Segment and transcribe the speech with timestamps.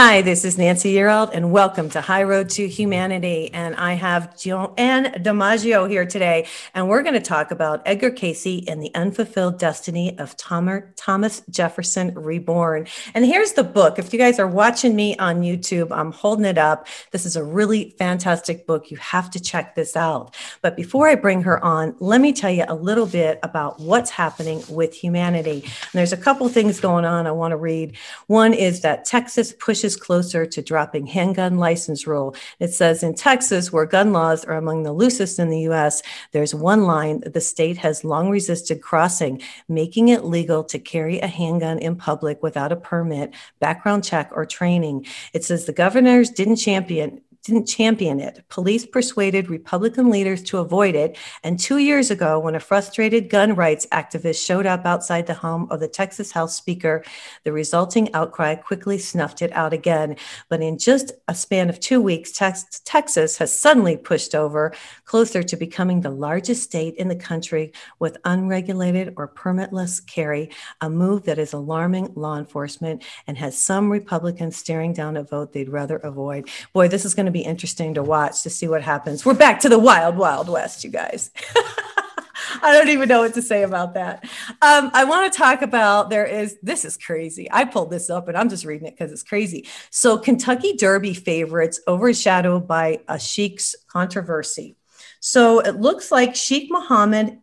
[0.00, 3.52] Hi, this is Nancy Yearout, and welcome to High Road to Humanity.
[3.52, 8.64] And I have Joanne DiMaggio here today, and we're going to talk about Edgar Cayce
[8.68, 12.86] and the unfulfilled destiny of Thomas Jefferson Reborn.
[13.12, 13.98] And here's the book.
[13.98, 16.86] If you guys are watching me on YouTube, I'm holding it up.
[17.10, 18.92] This is a really fantastic book.
[18.92, 20.36] You have to check this out.
[20.62, 24.10] But before I bring her on, let me tell you a little bit about what's
[24.10, 25.64] happening with humanity.
[25.64, 27.96] And there's a couple things going on I want to read.
[28.28, 32.34] One is that Texas pushes inches closer to dropping handgun license rule.
[32.60, 36.54] It says in Texas, where gun laws are among the loosest in the U.S., there's
[36.54, 41.78] one line the state has long resisted crossing, making it legal to carry a handgun
[41.78, 45.06] in public without a permit, background check, or training.
[45.32, 48.44] It says the governors didn't champion didn't champion it.
[48.48, 51.16] Police persuaded Republican leaders to avoid it.
[51.42, 55.66] And two years ago, when a frustrated gun rights activist showed up outside the home
[55.70, 57.02] of the Texas House Speaker,
[57.44, 60.16] the resulting outcry quickly snuffed it out again.
[60.48, 64.74] But in just a span of two weeks, tex- Texas has suddenly pushed over
[65.04, 70.50] closer to becoming the largest state in the country with unregulated or permitless carry,
[70.82, 75.52] a move that is alarming law enforcement and has some Republicans staring down a vote
[75.52, 76.48] they'd rather avoid.
[76.74, 79.24] Boy, this is going to be be interesting to watch to see what happens.
[79.24, 81.30] We're back to the wild, wild west, you guys.
[82.62, 84.24] I don't even know what to say about that.
[84.60, 87.48] Um, I want to talk about there is this is crazy.
[87.50, 89.68] I pulled this up and I'm just reading it because it's crazy.
[89.90, 94.76] So Kentucky Derby favorites overshadowed by a Sheikh's controversy.
[95.20, 97.38] So it looks like Sheikh Mohammed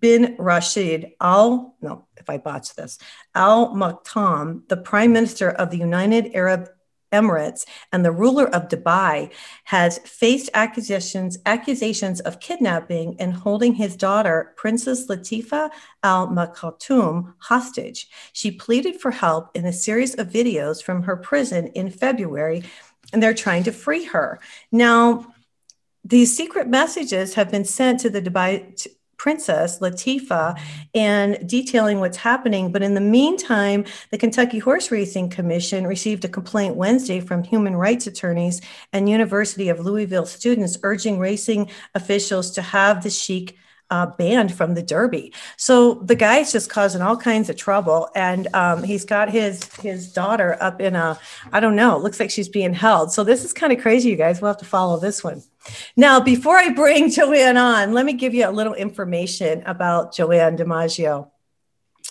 [0.00, 2.98] bin Rashid Al no, if I botch this,
[3.34, 6.70] Al Maktoum, the Prime Minister of the United Arab
[7.12, 9.32] Emirates and the ruler of Dubai
[9.64, 15.70] has faced accusations accusations of kidnapping and holding his daughter Princess Latifa
[16.02, 18.08] Al Maktoum hostage.
[18.32, 22.64] She pleaded for help in a series of videos from her prison in February
[23.12, 24.38] and they're trying to free her.
[24.70, 25.32] Now
[26.04, 28.86] these secret messages have been sent to the Dubai
[29.18, 30.58] Princess Latifa
[30.94, 32.72] and detailing what's happening.
[32.72, 37.76] But in the meantime, the Kentucky Horse Racing Commission received a complaint Wednesday from human
[37.76, 38.60] rights attorneys
[38.92, 43.58] and University of Louisville students urging racing officials to have the Sheik
[43.90, 45.32] uh, banned from the Derby.
[45.56, 50.12] So the guy's just causing all kinds of trouble, and um, he's got his his
[50.12, 51.18] daughter up in a
[51.52, 51.96] I don't know.
[51.96, 53.12] It looks like she's being held.
[53.12, 54.40] So this is kind of crazy, you guys.
[54.40, 55.42] We'll have to follow this one.
[55.96, 60.56] Now, before I bring Joanne on, let me give you a little information about Joanne
[60.56, 61.30] DiMaggio.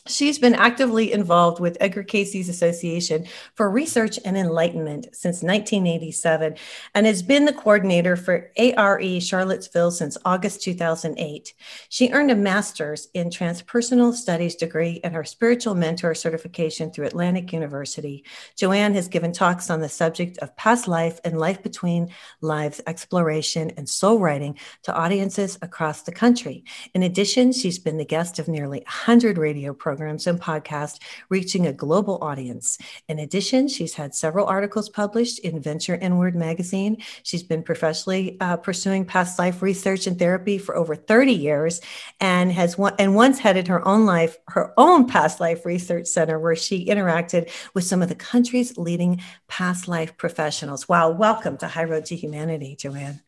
[0.07, 3.25] She's been actively involved with Edgar Cayce's Association
[3.55, 6.55] for Research and Enlightenment since 1987
[6.95, 11.53] and has been the coordinator for ARE Charlottesville since August 2008.
[11.89, 17.51] She earned a master's in transpersonal studies degree and her spiritual mentor certification through Atlantic
[17.51, 18.23] University.
[18.55, 22.09] Joanne has given talks on the subject of past life and life between
[22.41, 26.63] lives exploration and soul writing to audiences across the country.
[26.93, 30.99] In addition, she's been the guest of nearly 100 radio programs programs and podcasts,
[31.29, 32.77] reaching a global audience.
[33.07, 36.97] In addition, she's had several articles published in Venture Inward magazine.
[37.23, 41.81] She's been professionally uh, pursuing past life research and therapy for over 30 years,
[42.19, 46.37] and has one, and once headed her own life, her own past life research center,
[46.37, 50.87] where she interacted with some of the country's leading past life professionals.
[50.87, 51.09] Wow!
[51.09, 53.21] Welcome to High Road to Humanity, Joanne.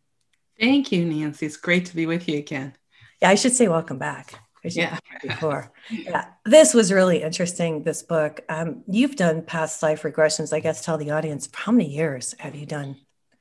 [0.60, 1.48] Thank you, Nancy.
[1.48, 2.76] It's great to be with you again.
[3.24, 4.98] Yeah, I should say welcome back yeah.
[5.22, 5.72] before.
[5.90, 7.84] Yeah, this was really interesting.
[7.84, 8.42] This book.
[8.48, 10.54] Um, you've done past life regressions.
[10.54, 12.98] I guess tell the audience how many years have you done?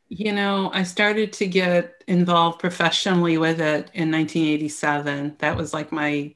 [0.08, 5.36] You know, I started to get involved professionally with it in 1987.
[5.38, 6.34] That was like my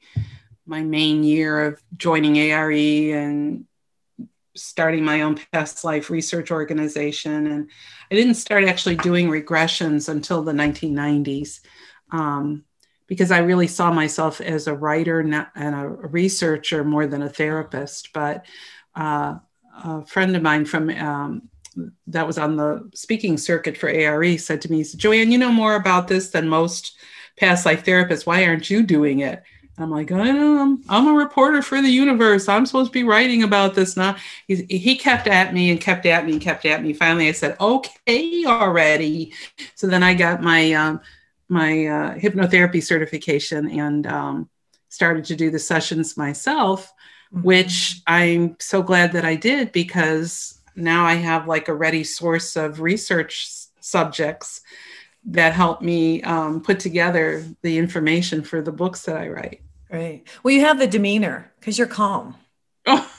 [0.65, 3.65] my main year of joining ARE and
[4.55, 7.47] starting my own past life research organization.
[7.47, 7.69] And
[8.11, 11.61] I didn't start actually doing regressions until the 1990s.
[12.11, 12.63] Um,
[13.07, 18.13] because I really saw myself as a writer and a researcher more than a therapist.
[18.13, 18.45] But
[18.95, 19.35] uh,
[19.83, 21.49] a friend of mine from um,
[22.07, 25.75] that was on the speaking circuit for ARE said to me, Joanne, you know more
[25.75, 26.95] about this than most
[27.37, 28.25] past life therapists.
[28.25, 29.43] Why aren't you doing it?
[29.77, 32.47] I'm like, I'm, I'm a reporter for the universe.
[32.47, 34.15] I'm supposed to be writing about this now.
[34.47, 36.93] He, he kept at me and kept at me and kept at me.
[36.93, 39.33] Finally, I said, okay, already.
[39.73, 41.01] So then I got my um,
[41.53, 44.49] my uh, hypnotherapy certification and um,
[44.89, 46.91] started to do the sessions myself,
[47.33, 47.43] mm-hmm.
[47.43, 52.55] which I'm so glad that I did because now I have like a ready source
[52.55, 53.47] of research
[53.79, 54.61] subjects
[55.25, 59.61] that help me um, put together the information for the books that I write.
[59.91, 60.23] Right.
[60.41, 62.35] Well, you have the demeanor because you're calm.
[62.85, 63.09] Oh,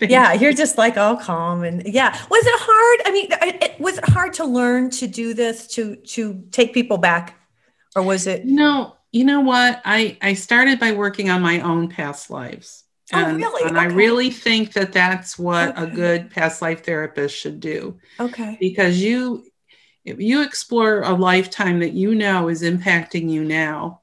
[0.00, 2.10] yeah, you're just like all calm and yeah.
[2.28, 3.00] Was it hard?
[3.06, 3.28] I mean,
[3.62, 7.39] it, was it hard to learn to do this to to take people back,
[7.94, 8.44] or was it?
[8.44, 9.82] No, you know what?
[9.84, 12.84] I I started by working on my own past lives.
[13.12, 13.68] Oh, and, oh, really?
[13.68, 13.86] And okay.
[13.86, 15.82] I really think that that's what okay.
[15.82, 17.98] a good past life therapist should do.
[18.20, 18.56] Okay.
[18.60, 19.44] Because you
[20.04, 24.00] if you explore a lifetime that you know is impacting you now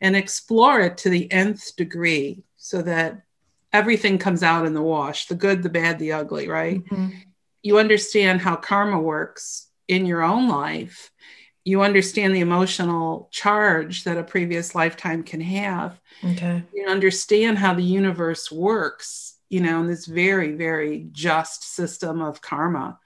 [0.00, 3.22] and explore it to the nth degree so that
[3.72, 7.10] everything comes out in the wash the good the bad the ugly right mm-hmm.
[7.62, 11.10] you understand how karma works in your own life
[11.64, 17.72] you understand the emotional charge that a previous lifetime can have okay you understand how
[17.74, 22.98] the universe works you know in this very very just system of karma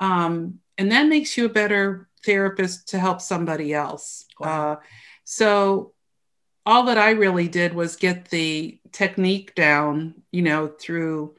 [0.00, 4.26] um, and that makes you a better therapist to help somebody else.
[4.38, 4.72] Wow.
[4.72, 4.76] Uh,
[5.24, 5.92] so
[6.66, 11.36] all that I really did was get the technique down, you know, through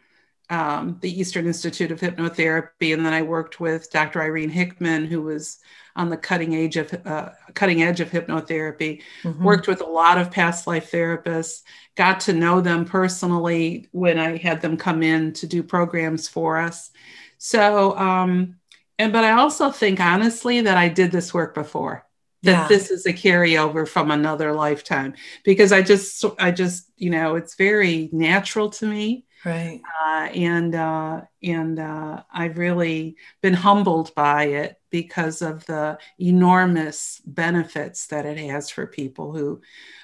[0.53, 4.21] um, the Eastern Institute of Hypnotherapy, and then I worked with Dr.
[4.21, 5.57] Irene Hickman, who was
[5.95, 9.01] on the cutting edge of uh, cutting edge of hypnotherapy.
[9.23, 9.43] Mm-hmm.
[9.43, 11.63] Worked with a lot of past life therapists.
[11.95, 16.57] Got to know them personally when I had them come in to do programs for
[16.57, 16.91] us.
[17.39, 18.57] So um,
[18.99, 22.05] and but I also think honestly that I did this work before.
[22.43, 22.67] That yeah.
[22.67, 27.55] this is a carryover from another lifetime because I just I just you know it's
[27.55, 34.45] very natural to me right uh, and uh, and uh, I've really been humbled by
[34.45, 39.61] it because of the enormous benefits that it has for people who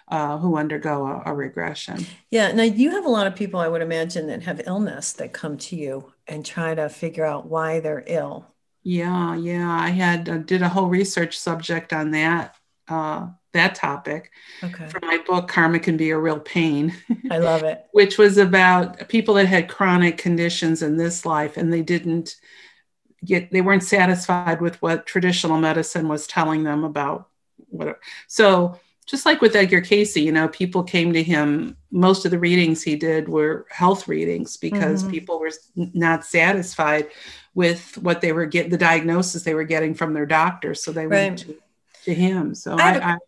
[0.10, 2.04] uh, who undergo a, a, regression.
[2.32, 2.52] Yeah.
[2.52, 5.58] Now you have a lot of people, I would imagine, that have illness that come
[5.60, 8.48] to you and try to figure out why they're ill.
[8.82, 9.70] Yeah, yeah.
[9.70, 12.56] I had uh, did a whole research subject on that
[12.88, 14.32] uh, that topic
[14.64, 14.88] okay.
[14.88, 16.94] for my book karma can be a real pain
[17.32, 21.72] i love it which was about people that had chronic conditions in this life and
[21.74, 22.36] they didn't
[23.26, 27.30] get they weren't satisfied with what traditional medicine was telling them about
[27.70, 32.32] what so just like with edgar cayce you know people came to him most of
[32.32, 35.12] the readings he did were health readings because mm-hmm.
[35.12, 37.08] people were not satisfied
[37.54, 40.74] with what they were getting, the diagnosis they were getting from their doctor.
[40.76, 41.30] So they right.
[41.30, 41.58] went to,
[42.10, 42.56] to him.
[42.56, 43.20] So I, I, have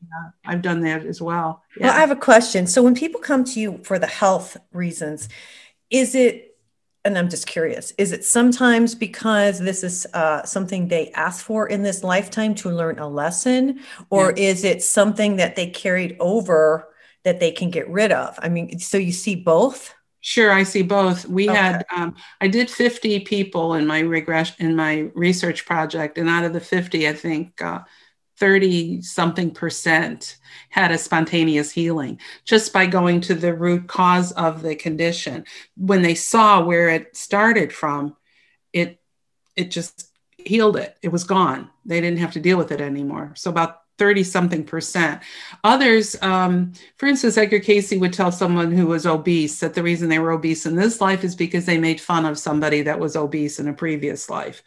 [0.45, 1.63] uh, done that as well.
[1.77, 1.87] Yeah.
[1.87, 2.67] Well, I have a question.
[2.67, 5.29] So when people come to you for the health reasons,
[5.89, 6.57] is it,
[7.05, 11.67] and I'm just curious, is it sometimes because this is uh, something they asked for
[11.67, 13.79] in this lifetime to learn a lesson,
[14.09, 14.49] or yeah.
[14.49, 16.87] is it something that they carried over
[17.23, 18.37] that they can get rid of?
[18.41, 19.93] I mean, so you see both?
[20.21, 21.25] Sure, I see both.
[21.25, 21.57] We okay.
[21.57, 26.45] had um, I did 50 people in my regression in my research project, and out
[26.45, 27.79] of the 50, I think uh,
[28.41, 34.63] 30 something percent had a spontaneous healing just by going to the root cause of
[34.63, 35.45] the condition.
[35.77, 38.17] When they saw where it started from,
[38.73, 38.99] it
[39.55, 40.07] it just
[40.39, 40.97] healed it.
[41.03, 41.69] It was gone.
[41.85, 43.33] They didn't have to deal with it anymore.
[43.35, 45.21] So about 30 something percent.
[45.63, 50.09] Others, um, for instance, Edgar Cayce would tell someone who was obese that the reason
[50.09, 53.15] they were obese in this life is because they made fun of somebody that was
[53.15, 54.63] obese in a previous life.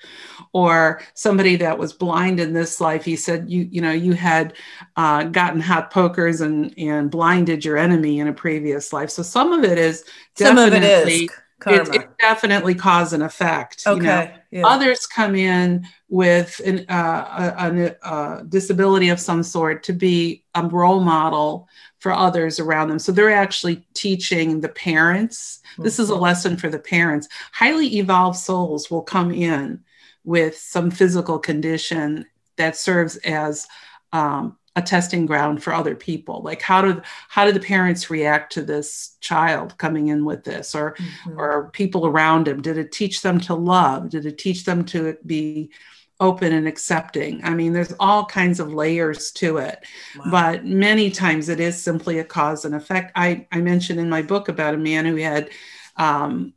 [0.52, 4.54] Or somebody that was blind in this life, he said, you, you know, you had
[4.96, 9.10] uh, gotten hot pokers and, and blinded your enemy in a previous life.
[9.10, 10.04] So some of it is
[10.36, 10.70] definitely.
[10.70, 11.30] Some of it is
[11.66, 13.86] it, it, definitely cause and effect.
[13.86, 14.02] Okay.
[14.02, 14.30] You know?
[14.50, 14.66] yeah.
[14.66, 20.44] Others come in with an, uh, a, a, a, disability of some sort to be
[20.54, 21.68] a role model
[21.98, 22.98] for others around them.
[22.98, 25.60] So they're actually teaching the parents.
[25.72, 25.84] Mm-hmm.
[25.84, 26.22] This is a mm-hmm.
[26.22, 27.28] lesson for the parents.
[27.52, 29.82] Highly evolved souls will come in
[30.24, 33.66] with some physical condition that serves as
[34.12, 36.42] um, a testing ground for other people.
[36.42, 40.74] Like how do how do the parents react to this child coming in with this?
[40.74, 41.38] Or mm-hmm.
[41.38, 44.10] or people around him did it teach them to love?
[44.10, 45.70] Did it teach them to be
[46.18, 47.40] open and accepting?
[47.44, 49.84] I mean there's all kinds of layers to it.
[50.18, 50.24] Wow.
[50.30, 53.12] but many times it is simply a cause and effect.
[53.14, 55.50] I i mentioned in my book about a man who had
[55.96, 56.52] um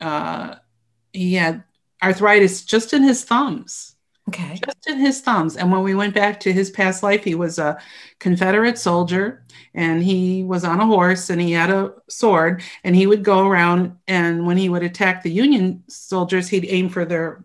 [0.00, 0.56] uh
[1.12, 1.62] he had
[2.02, 3.89] arthritis just in his thumbs
[4.30, 4.60] Okay.
[4.64, 5.56] Just in his thumbs.
[5.56, 7.80] And when we went back to his past life, he was a
[8.20, 9.44] Confederate soldier
[9.74, 13.44] and he was on a horse and he had a sword and he would go
[13.46, 17.44] around and when he would attack the Union soldiers, he'd aim for their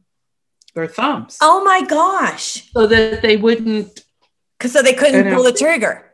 [0.76, 1.40] their thumbs.
[1.42, 2.70] Oh my gosh.
[2.72, 4.04] So that they wouldn't
[4.60, 6.06] Cause so they couldn't pull the trigger.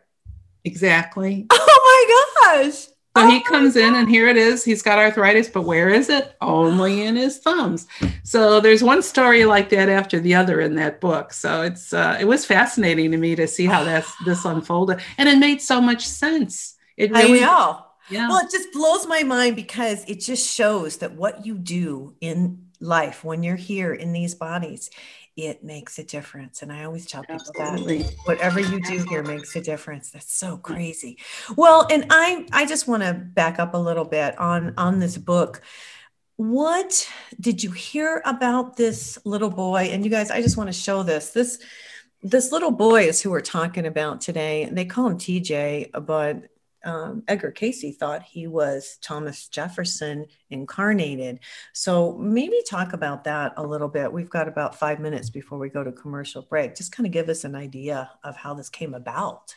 [0.64, 1.48] Exactly.
[1.54, 2.88] Oh my gosh.
[3.16, 4.64] So oh he comes in and here it is.
[4.64, 6.34] He's got arthritis, but where is it?
[6.40, 7.86] Only in his thumbs.
[8.24, 11.34] So there's one story like that after the other in that book.
[11.34, 15.28] So it's uh, it was fascinating to me to see how that's this unfolded, and
[15.28, 16.76] it made so much sense.
[16.96, 17.86] It really, I know.
[18.10, 18.30] Yeah.
[18.30, 22.68] Well, it just blows my mind because it just shows that what you do in
[22.80, 24.90] life when you're here in these bodies
[25.36, 26.62] it makes a difference.
[26.62, 28.04] And I always tell people Absolutely.
[28.04, 30.12] that whatever you do here makes a difference.
[30.12, 31.18] That's so crazy.
[31.56, 35.18] Well, and I I just want to back up a little bit on on this
[35.18, 35.62] book.
[36.36, 37.08] What
[37.40, 39.90] did you hear about this little boy?
[39.92, 41.30] And you guys, I just want to show this.
[41.30, 41.60] This
[42.24, 44.64] this little boy is who we're talking about today.
[44.64, 46.48] And they call him TJ, but
[46.84, 51.40] um, Edgar Cayce thought he was Thomas Jefferson incarnated.
[51.74, 54.12] So maybe talk about that a little bit.
[54.12, 56.76] We've got about five minutes before we go to commercial break.
[56.76, 59.56] Just kind of give us an idea of how this came about.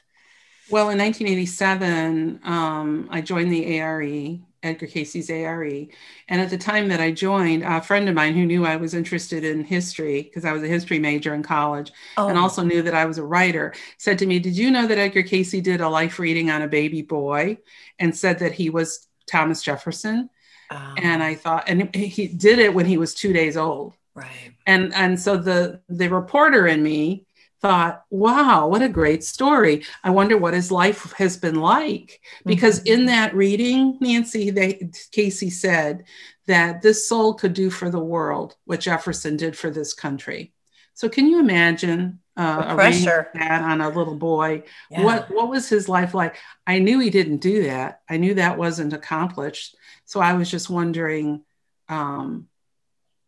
[0.71, 5.87] Well, in 1987, um, I joined the ARE Edgar Cayce's ARE.
[6.28, 8.94] And at the time that I joined, a friend of mine who knew I was
[8.94, 12.28] interested in history, because I was a history major in college, oh.
[12.28, 14.99] and also knew that I was a writer, said to me, Did you know that
[14.99, 17.59] Edgar Cayce did a life reading on a baby boy
[17.99, 20.30] and said that he was Thomas Jefferson?
[20.71, 20.94] Oh.
[20.97, 23.94] And I thought, and he did it when he was two days old.
[24.14, 24.52] Right.
[24.66, 27.26] And and so the the reporter in me
[27.64, 29.87] thought, wow, what a great story.
[30.02, 32.21] I wonder what his life has been like.
[32.44, 32.92] Because mm-hmm.
[32.92, 36.04] in that reading, Nancy, they, Cayce said
[36.47, 40.52] that this soul could do for the world what Jefferson did for this country.
[40.92, 44.64] So can you imagine uh, pressure that on a little boy?
[44.90, 45.02] Yeah.
[45.02, 46.37] What what was his life like?
[46.66, 48.02] I knew he didn't do that.
[48.11, 49.75] I knew that wasn't accomplished.
[50.04, 51.44] So I was just wondering,
[51.88, 52.47] um,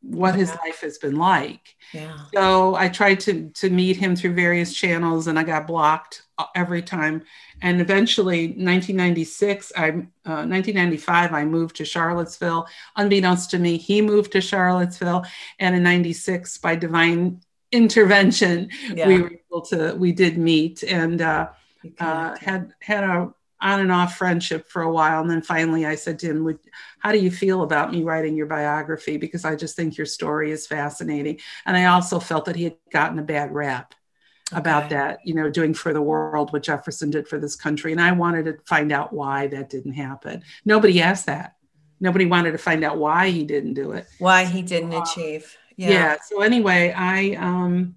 [0.08, 1.74] what his life has been like.
[1.92, 2.16] Yeah.
[2.32, 6.46] So I tried to to meet him through various channels, and I got blocked uh,
[6.54, 7.22] every time.
[7.62, 12.66] And eventually, 1996, I uh, 1995, I moved to Charlottesville.
[12.96, 15.24] Unbeknownst to me, he moved to Charlottesville,
[15.58, 17.40] and in '96, by divine
[17.72, 19.08] intervention, yeah.
[19.08, 21.48] we were able to we did meet and uh,
[21.98, 25.20] uh, had had a on and off friendship for a while.
[25.20, 26.58] And then finally I said to him,
[26.98, 29.16] How do you feel about me writing your biography?
[29.16, 31.38] Because I just think your story is fascinating.
[31.64, 33.94] And I also felt that he had gotten a bad rap
[34.52, 34.60] okay.
[34.60, 37.92] about that, you know, doing for the world what Jefferson did for this country.
[37.92, 40.42] And I wanted to find out why that didn't happen.
[40.64, 41.54] Nobody asked that.
[41.98, 44.06] Nobody wanted to find out why he didn't do it.
[44.18, 45.56] Why he didn't uh, achieve.
[45.76, 45.90] Yeah.
[45.90, 46.16] yeah.
[46.26, 47.96] So anyway, I, um,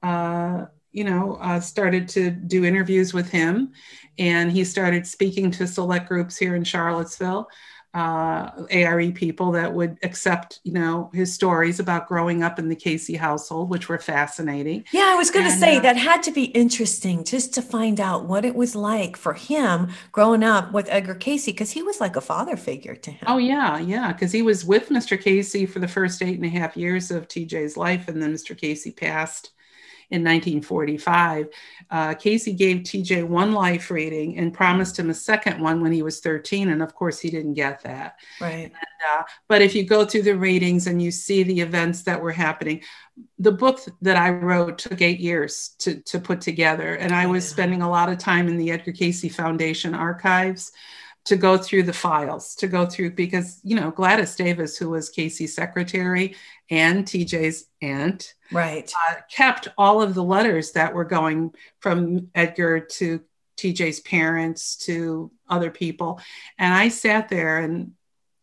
[0.00, 3.70] uh, you know, uh, started to do interviews with him
[4.18, 7.50] and he started speaking to select groups here in Charlottesville,
[7.92, 12.74] uh, ARE people that would accept, you know, his stories about growing up in the
[12.74, 14.84] Cayce household, which were fascinating.
[14.90, 18.00] Yeah, I was going to say uh, that had to be interesting just to find
[18.00, 22.00] out what it was like for him growing up with Edgar Cayce, because he was
[22.00, 23.24] like a father figure to him.
[23.26, 25.20] Oh yeah, yeah, because he was with Mr.
[25.20, 28.56] Cayce for the first eight and a half years of TJ's life, and then Mr.
[28.56, 29.50] Cayce passed
[30.10, 31.48] in 1945.
[31.90, 36.02] Uh, Cayce gave TJ one life rating and promised him a second one when he
[36.02, 36.70] was 13.
[36.70, 38.16] And of course, he didn't get that.
[38.40, 38.64] Right.
[38.64, 42.20] And, uh, but if you go through the readings and you see the events that
[42.20, 42.82] were happening,
[43.38, 46.94] the book that I wrote took eight years to, to put together.
[46.94, 50.72] And I was spending a lot of time in the Edgar Cayce Foundation archives
[51.26, 55.10] to go through the files, to go through because you know Gladys Davis, who was
[55.10, 56.36] Cayce's secretary
[56.70, 62.80] and TJ's aunt, right, uh, kept all of the letters that were going from Edgar
[62.80, 63.20] to
[63.56, 66.20] TJ's parents to other people,
[66.58, 67.92] and I sat there and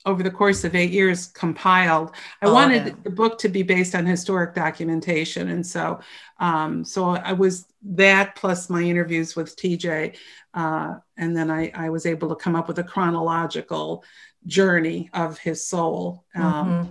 [0.06, 2.12] over the course of eight years compiled.
[2.42, 2.94] I oh, wanted yeah.
[3.04, 6.02] the book to be based on historic documentation, and so
[6.40, 10.18] um, so I was that plus my interviews with TJ,
[10.54, 14.04] uh, and then I, I, was able to come up with a chronological
[14.46, 16.26] journey of his soul.
[16.36, 16.90] Um, mm-hmm.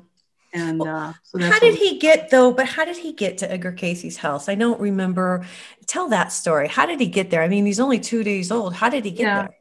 [0.55, 2.53] And uh, so how did he get though?
[2.53, 4.49] But how did he get to Edgar Cayce's house?
[4.49, 5.47] I don't remember.
[5.87, 6.69] Tell that story.
[6.69, 7.43] How did he get there?
[7.43, 8.75] I mean, he's only two days old.
[8.75, 9.39] How did he get yeah.
[9.43, 9.57] there?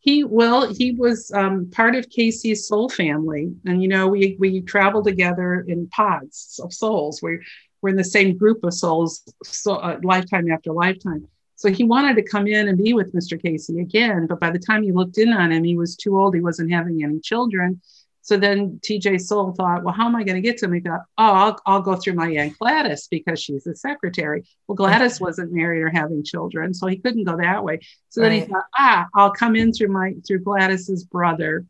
[0.00, 4.60] He well, he was um, part of Cayce's soul family, and you know, we we
[4.60, 7.20] travel together in pods of souls.
[7.20, 7.40] We
[7.82, 11.26] we're in the same group of souls, so uh, lifetime after lifetime.
[11.56, 13.40] So he wanted to come in and be with Mr.
[13.40, 16.34] Cayce again, but by the time he looked in on him, he was too old.
[16.34, 17.80] He wasn't having any children.
[18.26, 20.72] So then TJ Soul thought, well, how am I going to get to him?
[20.72, 24.44] He thought, oh, I'll, I'll go through my Aunt Gladys because she's the secretary.
[24.66, 27.78] Well, Gladys wasn't married or having children, so he couldn't go that way.
[28.08, 28.30] So right.
[28.30, 31.66] then he thought, ah, I'll come in through my through Gladys's brother,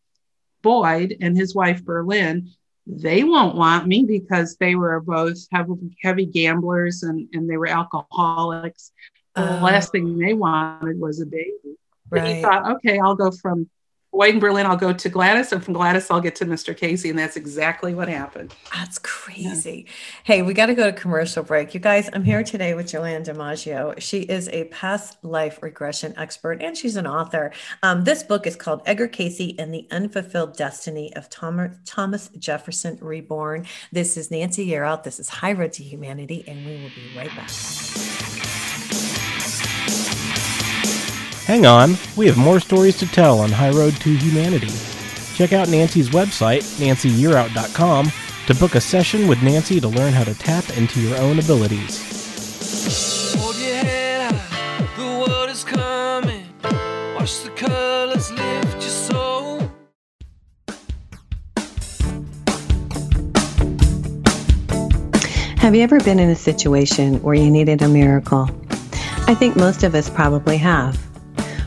[0.63, 2.51] Boyd, and his wife Berlin.
[2.87, 7.67] They won't want me because they were both heavy, heavy gamblers and, and they were
[7.67, 8.93] alcoholics.
[9.37, 11.53] The last thing they wanted was a baby.
[12.09, 12.37] Right.
[12.37, 13.69] he thought, okay, I'll go from
[14.17, 16.75] White in Berlin, I'll go to Gladys, and from Gladys, I'll get to Mr.
[16.75, 17.05] Cayce.
[17.05, 18.55] And that's exactly what happened.
[18.73, 19.85] That's crazy.
[19.87, 19.93] Yeah.
[20.25, 21.75] Hey, we got to go to commercial break.
[21.75, 24.01] You guys, I'm here today with Joanne DiMaggio.
[24.01, 27.53] She is a past life regression expert and she's an author.
[27.83, 32.97] Um, this book is called Edgar Cayce and the Unfulfilled Destiny of Tom- Thomas Jefferson
[33.03, 33.67] Reborn.
[33.93, 35.03] This is Nancy Yearout.
[35.03, 37.51] This is High Road to Humanity, and we will be right back.
[41.47, 44.73] Hang on, we have more stories to tell on High Road to Humanity.
[45.37, 48.11] Check out Nancy's website, nancyyearout.com,
[48.47, 52.03] to book a session with Nancy to learn how to tap into your own abilities.
[53.37, 56.47] Hold your head high, the world is coming.
[57.15, 59.61] Watch the colors lift your soul.
[65.59, 68.51] Have you ever been in a situation where you needed a miracle?
[69.29, 71.06] I think most of us probably have.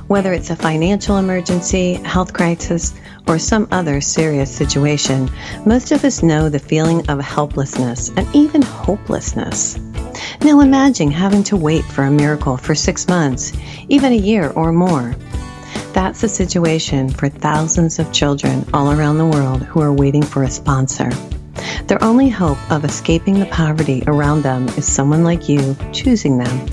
[0.10, 2.96] Whether it's a financial emergency, health crisis,
[3.28, 5.30] or some other serious situation,
[5.68, 9.78] most of us know the feeling of helplessness and even hopelessness.
[10.42, 13.54] Now imagine having to wait for a miracle for six months,
[13.88, 15.16] even a year or more.
[15.94, 20.42] That's the situation for thousands of children all around the world who are waiting for
[20.42, 21.12] a sponsor.
[21.86, 26.68] Their only hope of escaping the poverty around them is someone like you choosing them.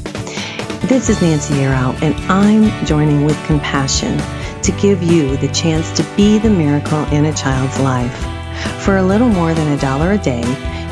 [0.82, 4.18] This is Nancy Yearout, and I'm joining with compassion
[4.62, 8.14] to give you the chance to be the miracle in a child's life.
[8.84, 10.44] For a little more than a dollar a day,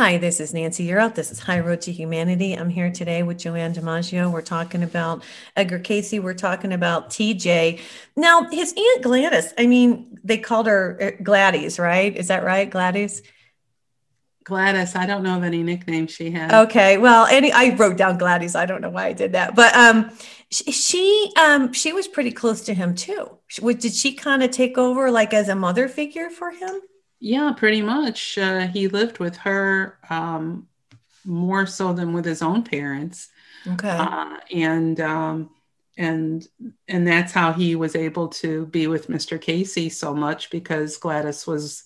[0.00, 1.14] Hi, this is Nancy Yearout.
[1.14, 2.54] This is High Road to Humanity.
[2.54, 4.32] I'm here today with Joanne DiMaggio.
[4.32, 5.22] We're talking about
[5.56, 6.18] Edgar Cayce.
[6.18, 7.78] We're talking about TJ.
[8.16, 12.16] Now, his Aunt Gladys, I mean, they called her uh, Gladys, right?
[12.16, 13.20] Is that right, Gladys?
[14.44, 14.96] Gladys.
[14.96, 16.50] I don't know of any nickname she had.
[16.50, 16.96] Okay.
[16.96, 18.54] Well, any I wrote down Gladys.
[18.54, 19.54] I don't know why I did that.
[19.54, 20.10] But um
[20.50, 23.36] she, she um she was pretty close to him too.
[23.62, 26.80] Did she kind of take over like as a mother figure for him?
[27.20, 28.38] Yeah, pretty much.
[28.38, 30.66] Uh, he lived with her um,
[31.24, 33.28] more so than with his own parents.
[33.66, 33.88] Okay.
[33.88, 35.50] Uh, and um,
[35.98, 36.48] and
[36.88, 39.38] and that's how he was able to be with Mr.
[39.38, 41.84] Cayce so much because Gladys was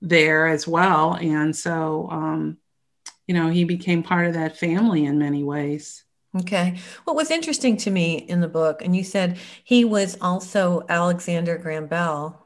[0.00, 2.58] there as well, and so um,
[3.28, 6.02] you know he became part of that family in many ways.
[6.40, 6.78] Okay.
[7.04, 11.56] What was interesting to me in the book, and you said he was also Alexander
[11.58, 12.41] Graham Bell,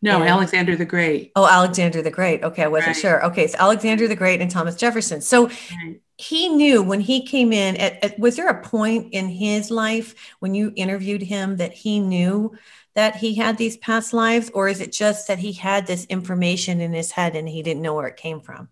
[0.00, 1.32] no, and, Alexander the Great.
[1.34, 2.42] Oh, Alexander the Great.
[2.44, 2.96] Okay, I wasn't right.
[2.96, 3.24] sure.
[3.26, 5.20] Okay, so Alexander the Great and Thomas Jefferson.
[5.20, 6.00] So right.
[6.16, 7.76] he knew when he came in.
[7.76, 11.98] At, at, was there a point in his life when you interviewed him that he
[11.98, 12.56] knew
[12.94, 16.80] that he had these past lives, or is it just that he had this information
[16.80, 18.68] in his head and he didn't know where it came from?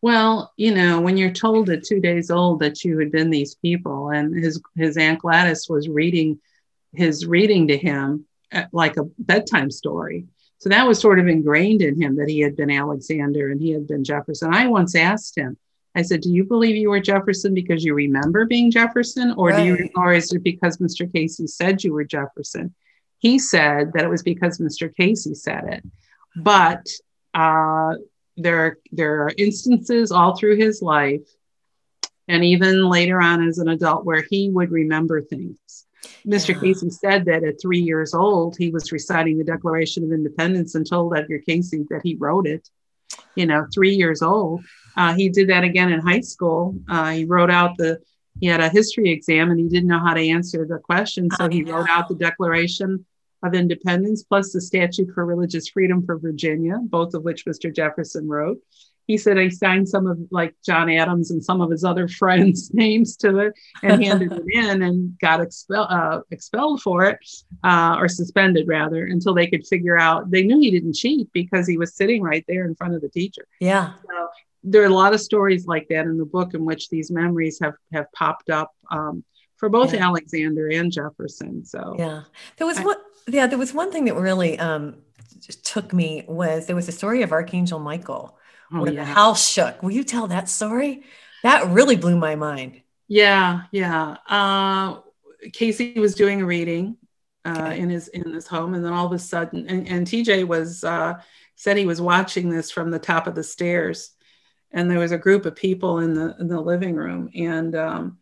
[0.00, 3.54] Well, you know, when you're told at two days old that you had been these
[3.56, 6.40] people, and his his aunt Gladys was reading
[6.94, 10.26] his reading to him uh, like a bedtime story
[10.62, 13.72] so that was sort of ingrained in him that he had been Alexander and he
[13.72, 14.54] had been Jefferson.
[14.54, 15.56] I once asked him,
[15.96, 19.56] I said, "Do you believe you were Jefferson because you remember being Jefferson, or right.
[19.56, 21.12] do you, or is it because Mr.
[21.12, 22.72] Cayce said you were Jefferson?"
[23.18, 24.94] He said that it was because Mr.
[24.94, 25.84] Cayce said it,
[26.36, 26.86] but
[27.34, 27.94] uh,
[28.36, 31.28] there are, there are instances all through his life,
[32.28, 35.86] and even later on as an adult, where he would remember things.
[36.26, 36.48] Mr.
[36.54, 36.60] Yeah.
[36.60, 40.88] Cayce said that at three years old, he was reciting the Declaration of Independence and
[40.88, 42.68] told Edgar Cayce that he wrote it.
[43.34, 44.64] You know, three years old.
[44.96, 46.76] Uh, he did that again in high school.
[46.88, 48.00] Uh, he wrote out the,
[48.40, 51.28] he had a history exam and he didn't know how to answer the question.
[51.36, 53.04] So he wrote out the Declaration
[53.42, 57.74] of Independence plus the Statute for Religious Freedom for Virginia, both of which Mr.
[57.74, 58.58] Jefferson wrote.
[59.06, 62.72] He said he signed some of like John Adams and some of his other friends'
[62.74, 67.18] names to it and handed it in and got expel, uh, expelled for it
[67.64, 70.30] uh, or suspended rather until they could figure out.
[70.30, 73.08] They knew he didn't cheat because he was sitting right there in front of the
[73.08, 73.46] teacher.
[73.60, 73.94] Yeah.
[74.08, 74.28] So
[74.64, 77.58] there are a lot of stories like that in the book in which these memories
[77.60, 79.24] have have popped up um,
[79.56, 80.06] for both Yeah.
[80.06, 81.64] Alexander and Jefferson.
[81.64, 82.22] So Yeah.
[82.58, 82.96] There was I- one
[83.28, 84.96] yeah, there was one thing that really um
[85.64, 88.38] took me was there was a story of Archangel Michael
[88.72, 89.82] oh, where the house shook.
[89.82, 91.04] Will you tell that story?
[91.42, 92.82] That really blew my mind.
[93.08, 94.16] Yeah, yeah.
[94.28, 95.00] Uh,
[95.52, 96.96] Cayce was doing a reading
[97.44, 97.80] uh, Okay.
[97.80, 100.84] in his in his home, and then all of a sudden, and, and TJ was
[100.84, 101.20] uh,
[101.56, 104.12] said he was watching this from the top of the stairs,
[104.70, 108.18] and there was a group of people in the in the living room, and um,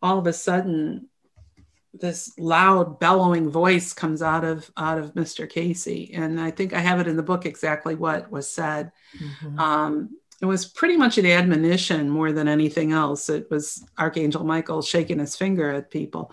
[0.00, 1.08] all of a sudden,
[1.94, 5.48] this loud bellowing voice comes out of out of Mr.
[5.48, 9.58] Cayce, and I think I have it in the book exactly what was said Mhm.
[9.58, 13.28] um, it was pretty much an admonition more than anything else.
[13.28, 16.32] It was Archangel Michael shaking his finger at people.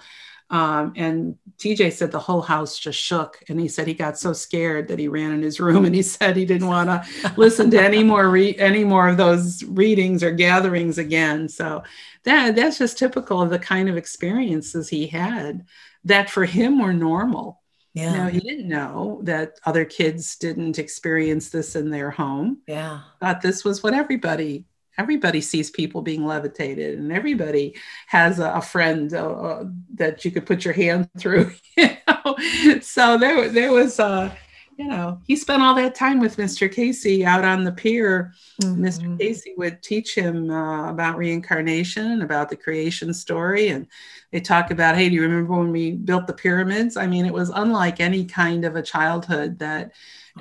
[0.52, 3.44] Um, and TJ said the whole house just shook.
[3.50, 6.02] And he said he got so scared that he ran in his room and he
[6.02, 10.24] said he didn't want to listen to any more re- any more of those readings
[10.24, 11.50] or gatherings again.
[11.50, 11.84] So
[12.24, 15.66] that that's just typical of the kind of experiences he had
[16.06, 17.62] that for him were normal.
[17.94, 18.14] yeah.
[18.14, 23.02] Now he didn't know that other kids didn't experience this in their home yeah.
[23.20, 24.66] thought this was what everybody
[25.00, 27.76] everybody sees people being levitated and everybody
[28.08, 32.38] has a, a friend uh, uh, that you could put your hand through you know?
[32.82, 34.34] so there there was uh
[34.78, 38.34] you know he spent all that time with mr cayce out on the pier
[38.78, 39.20] mr Mhm.
[39.20, 43.88] cayce would teach him uh, about reincarnation and about the creation story and
[44.32, 47.34] they talk about hey do you remember when we built the pyramids i mean it
[47.34, 49.92] was unlike any kind of a childhood that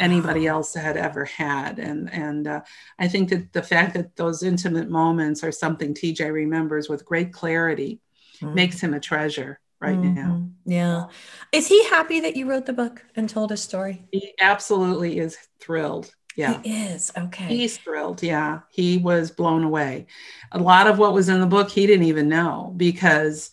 [0.01, 2.61] anybody else had ever had and and uh,
[2.99, 7.33] i think that the fact that those intimate moments are something tj remembers with great
[7.33, 8.01] clarity
[8.41, 8.55] Mhm.
[8.55, 10.51] makes him a treasure right now Mhm.
[10.65, 11.05] Yeah.
[11.53, 14.05] Is he happy that you wrote the book and told his story?
[14.13, 17.11] he absolutely is thrilled yeah He is.
[17.17, 17.47] Okay.
[17.47, 18.23] He's thrilled.
[18.23, 18.61] Yeah.
[18.71, 20.07] He was blown away.
[20.53, 23.51] A lot of what was in the book, he didn't even know because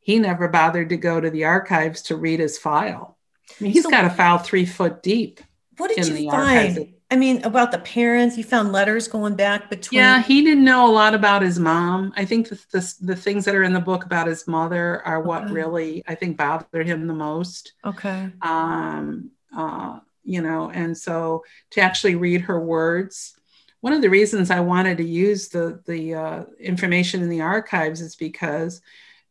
[0.00, 3.16] he never bothered to go to the archives to read his file.
[3.50, 5.40] I mean, he's So- got a file three foot deep.
[5.78, 6.94] What did you find?
[7.10, 9.98] I mean, about the parents, you found letters going back between.
[9.98, 12.12] Yeah, he didn't know a lot about his mom.
[12.16, 15.20] I think the, the, the things that are in the book about his mother are
[15.20, 15.52] what Okay.
[15.52, 17.74] really, I think, bothered him the most.
[17.84, 18.30] Okay.
[18.40, 23.34] um, uh, you know, and so to actually read her words.
[23.80, 28.00] One of the reasons I wanted to use the the uh, information in the archives
[28.00, 28.80] is because,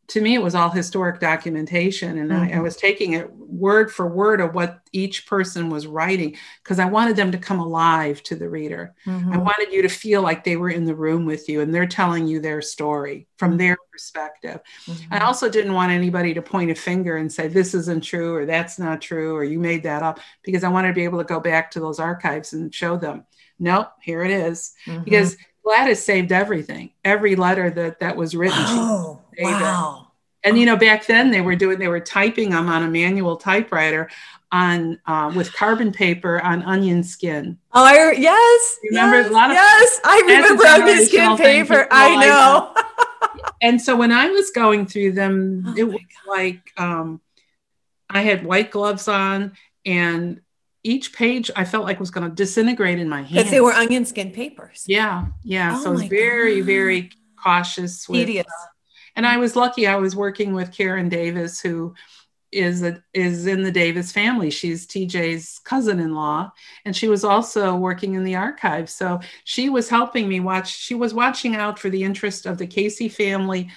[0.07, 2.63] to me, it was all historic documentation, and I, I Mhm.
[2.63, 7.15] was taking it word for word of what each person was writing because I wanted
[7.15, 8.93] them to come alive to the reader.
[9.05, 9.43] I Mhm.
[9.43, 12.27] wanted you to feel like they were in the room with you and they're telling
[12.27, 14.59] you their story from their perspective.
[15.11, 15.21] I Mhm.
[15.21, 18.77] also didn't want anybody to point a finger and say, this isn't true, or that's
[18.79, 21.39] not true, or you made that up, because I wanted to be able to go
[21.39, 23.23] back to those archives and show them,
[23.59, 24.73] nope, here it is.
[24.87, 25.05] Mhm.
[25.05, 28.57] Because Gladys saved everything, every letter that, that was written.
[28.59, 29.20] Oh.
[29.39, 30.07] Wow.
[30.43, 33.37] and you know, back then they were doing, they were typing them on a manual
[33.37, 34.09] typewriter
[34.51, 37.57] on uh, with carbon paper on onion skin.
[37.73, 38.77] Oh, I, yes.
[38.83, 41.87] You remember yes, a lot of- Yes, I remember onion skin paper.
[41.91, 42.73] I know.
[43.61, 47.21] And so when I was going through them, Oh it was like um,
[48.09, 49.53] I had white gloves on,
[49.85, 50.41] and
[50.83, 53.31] each page I felt like was going to disintegrate in my hands.
[53.33, 54.83] Because they were onion skin papers.
[54.87, 55.75] yeah, yeah.
[55.77, 56.65] Oh so I was very, God.
[56.65, 58.19] very cautious with.
[58.21, 58.47] Tedious.
[59.15, 59.87] And I was lucky.
[59.87, 61.93] I was working with Karen Davis, who
[62.51, 64.49] is a, is in the Davis family.
[64.49, 66.51] She's TJ's cousin-in-law,
[66.85, 68.93] and she was also working in the archives.
[68.93, 70.75] So she was helping me watch.
[70.75, 73.69] She was watching out for the interest of the Cayce family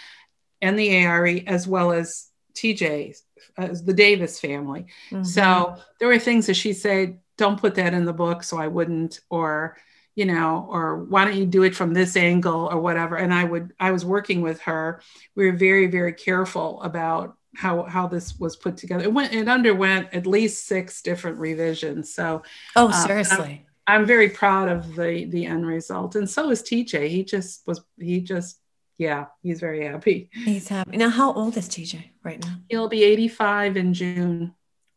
[0.61, 3.16] and the ARE, as well as TJ,
[3.57, 4.87] as the Davis family.
[5.11, 5.27] Mhm.
[5.27, 8.68] So there were things that she said, don't put that in the book, so I
[8.68, 9.77] wouldn't, or
[10.14, 13.16] you know, or why don't you do it from this angle or whatever.
[13.16, 15.00] And I would, I was working with her.
[15.35, 19.05] We were very, very careful about how how this was put together.
[19.05, 22.12] It went, it underwent at least six different revisions.
[22.12, 22.42] So
[22.77, 23.66] oh, uh, seriously.
[23.87, 26.16] I'm very proud of the the end result.
[26.16, 27.09] And so is TJ.
[27.09, 28.59] He just was, he just
[28.96, 30.31] yeah, he's very happy.
[30.33, 30.96] He's happy.
[30.96, 32.57] Now, how old is TJ right now?
[32.68, 34.55] He'll be 85 in June.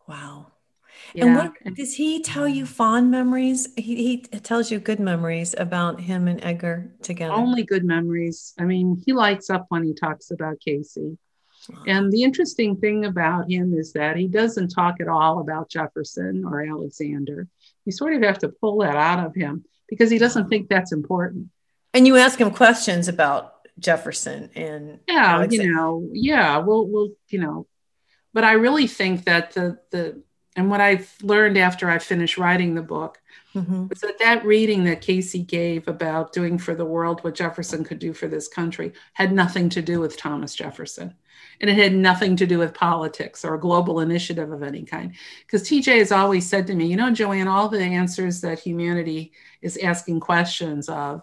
[0.08, 0.52] Wow.
[1.14, 1.26] Yeah.
[1.26, 3.68] And what does he tell you fond memories?
[3.78, 7.34] He, he tells you good memories about him and Edgar together.
[7.34, 8.54] Only good memories.
[8.60, 10.98] I mean, he lights up when he talks about Cayce.
[11.86, 16.46] And the interesting thing about him is that he doesn't talk at all about Jefferson
[16.46, 17.48] or Alexander.
[17.86, 20.92] You sort of have to pull that out of him because he doesn't think that's
[20.92, 21.48] important.
[21.94, 25.66] And you ask him questions about Jefferson and yeah, Alexander.
[25.66, 27.68] you know, yeah, we'll we'll you know,
[28.34, 30.24] but I really think that the the
[30.58, 33.22] and what I've learned after I finished writing the book
[33.54, 33.88] mm-hmm.
[33.88, 38.00] was that that reading that Cayce gave about doing for the world what Jefferson could
[38.00, 41.14] do for this country had nothing to do with Thomas Jefferson.
[41.62, 45.14] And it had nothing to do with politics or a global initiative of any kind.
[45.46, 49.34] Because TJ has always said to me, you know, Joanne, all the answers that humanity
[49.62, 51.22] is asking questions of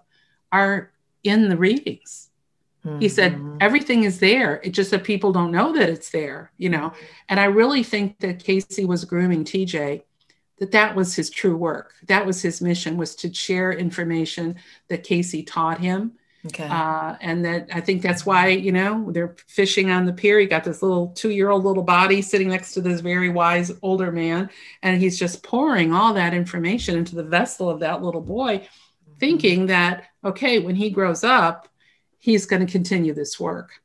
[0.53, 0.93] are
[1.25, 2.31] in the readings.
[2.85, 2.99] Mm-hmm.
[3.01, 3.57] He said, mm-hmm.
[3.61, 4.61] everything is there.
[4.63, 6.93] It's just that people don't know that it's there, you know.
[7.29, 10.03] And I really think that Cayce was grooming TJ,
[10.59, 11.95] that that was his true work.
[12.07, 14.57] That was his mission, was to share information
[14.89, 16.13] that Cayce taught him.
[16.47, 16.69] Okay.
[16.71, 20.39] Uh, and that I think that's why, you know, they're fishing on the pier.
[20.39, 23.73] He got this little two year old little body sitting next to this very wise
[23.81, 24.51] older man.
[24.83, 29.19] And he's just pouring all that information into the vessel of that little boy, mm-hmm.
[29.19, 31.67] thinking that, okay, when he grows up,
[32.25, 33.83] he's going to continue this work.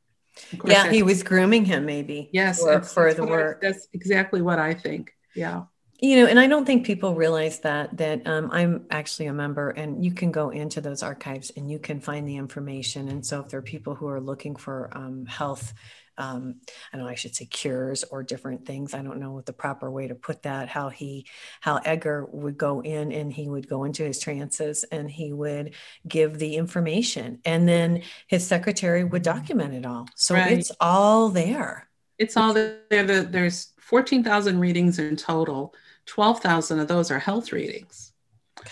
[0.63, 2.30] Yeah, he was grooming him, maybe.
[2.32, 3.60] Yes, for, for the work.
[3.62, 5.13] I, that's exactly what I think.
[5.36, 5.63] Yeah.
[5.99, 9.71] You know, and I don't think people realize that that um, I'm actually a member,
[9.71, 13.10] and you can go into those archives and you can find the information.
[13.10, 15.73] And so, if there are people who are looking for um, health
[16.19, 16.55] um,
[16.91, 18.93] I don't know, I should say cures or different things.
[18.93, 20.69] I don't know what the proper way to put that.
[20.69, 21.25] How he,
[21.62, 25.73] how Edgar would go in and he would go into his trances and he would
[26.08, 30.08] give the information, and then his secretary would document it all.
[30.15, 30.51] So right.
[30.51, 31.88] it's all there.
[32.17, 32.84] It's all there.
[32.89, 35.73] There's 14,000 readings in total.
[36.05, 38.12] 12,000 of those are health readings.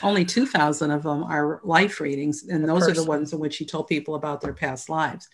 [0.03, 3.65] Only 2,000 of them are life readings, and those are the ones in which he
[3.65, 5.29] told people about their past lives.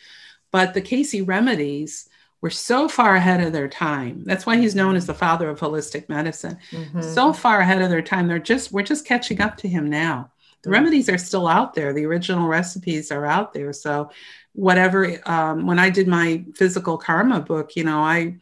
[0.54, 2.08] But the Cayce remedies
[2.40, 4.24] were so far ahead of their time.
[4.24, 6.58] That's why he's known as the father of holistic medicine.
[6.72, 7.02] Mm-hmm.
[7.02, 8.28] So far ahead of their time.
[8.28, 10.32] They're just we're just catching up to him now.
[10.62, 10.74] The mm-hmm.
[10.74, 11.92] remedies are still out there.
[11.92, 13.74] The original recipes are out there.
[13.74, 14.12] So
[14.54, 18.36] whatever um, when I did my physical karma book, you know, I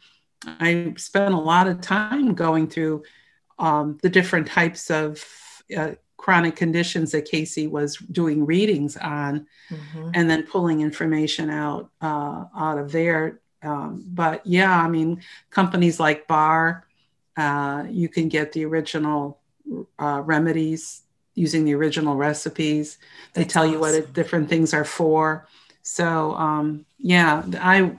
[0.45, 3.03] I spent a lot of time going through
[3.57, 5.23] um, the different types of
[5.77, 10.11] uh, chronic conditions that Cayce was doing readings on, mm-hmm.
[10.13, 13.41] and then pulling information out uh, out of there.
[13.63, 16.85] Um, but yeah, I mean, companies like Baar,
[17.35, 19.39] uh, you can get the original
[19.97, 21.01] uh, remedies
[21.33, 22.99] using the original recipes.
[23.33, 23.73] They That's tell awesome.
[23.73, 25.47] you what it, different things are for.
[25.81, 27.97] So um, yeah, I,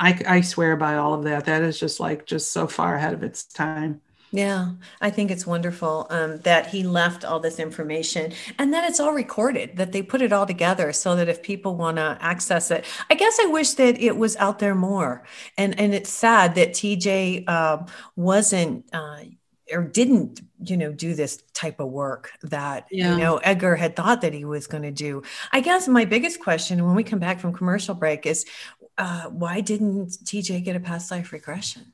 [0.00, 1.44] I I swear by all of that.
[1.44, 4.00] That is just like just so far ahead of its time.
[4.32, 9.00] Yeah, I think it's wonderful um, that he left all this information and that it's
[9.00, 12.70] all recorded, that they put it all together so that if people want to access
[12.70, 15.24] it, I guess I wish that it was out there more.
[15.58, 18.84] And and it's sad that TJ uh, um, wasn't.
[18.92, 19.24] Uh,
[19.72, 23.12] or didn't you know do this type of work that yeah.
[23.12, 26.40] you know edgar had thought that he was going to do i guess my biggest
[26.40, 28.44] question when we come back from commercial break is
[28.98, 31.92] uh, why didn't tj get a past life regression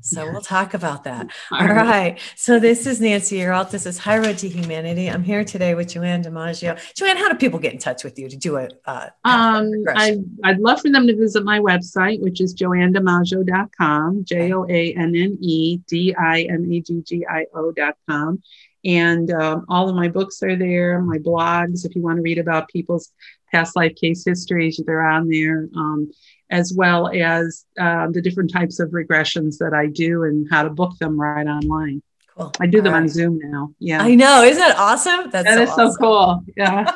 [0.00, 1.30] so we'll talk about that.
[1.50, 2.18] All right.
[2.36, 3.70] So this is Nancy Yearout.
[3.70, 5.08] This is High Road to Humanity.
[5.08, 6.78] I'm here today with Joanne DiMaggio.
[6.94, 8.68] Joanne, how do people get in touch with you to do a?
[8.84, 14.52] Uh, um, I, would love for them to visit my website, which is joannedimaggio.com, J
[14.52, 18.42] O A N N E D I M A G G I O.com.
[18.84, 22.38] And um, all of my books are there, my blogs, if you want to read
[22.38, 23.10] about people's
[23.50, 25.68] past life case histories, they're on there.
[25.74, 26.12] Um,
[26.50, 30.70] as well as uh, the different types of regressions that I do and how to
[30.70, 32.02] book them right online.
[32.36, 32.52] Cool.
[32.60, 33.02] I do them right.
[33.02, 33.70] on Zoom now.
[33.78, 34.02] Yeah.
[34.02, 34.42] I know.
[34.42, 35.30] Isn't that awesome?
[35.30, 35.92] That's that so, is awesome.
[35.92, 36.44] so cool.
[36.56, 36.92] Yeah.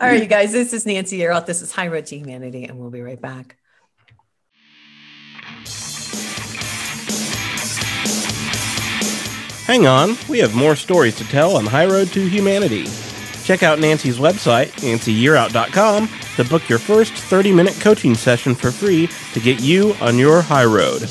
[0.00, 1.46] All right, you guys, this is Nancy Yearout.
[1.46, 3.56] This is High Road to Humanity, and we'll be right back.
[9.66, 12.86] Hang on, we have more stories to tell on High Road to Humanity.
[13.44, 19.08] Check out Nancy's website, nancyyearout.com, to book your first 30 minute coaching session for free
[19.32, 21.02] to get you on your high road.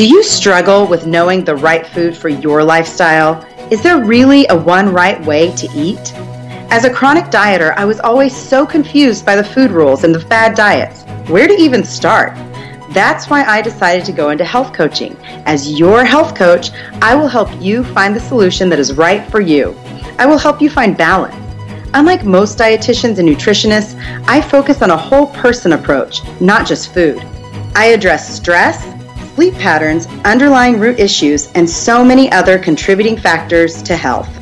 [0.00, 3.44] Do you struggle with knowing the right food for your lifestyle?
[3.70, 6.14] Is there really a one right way to eat?
[6.72, 10.20] As a chronic dieter, I was always so confused by the food rules and the
[10.20, 11.02] fad diets.
[11.28, 12.36] Where to even start?
[12.90, 15.16] That's why I decided to go into health coaching.
[15.46, 16.70] As your health coach,
[17.02, 19.76] I will help you find the solution that is right for you.
[20.16, 21.34] I will help you find balance.
[21.92, 27.20] Unlike most dietitians and nutritionists, I focus on a whole person approach, not just food.
[27.74, 28.80] I address stress,
[29.34, 34.39] sleep patterns, underlying root issues, and so many other contributing factors to health.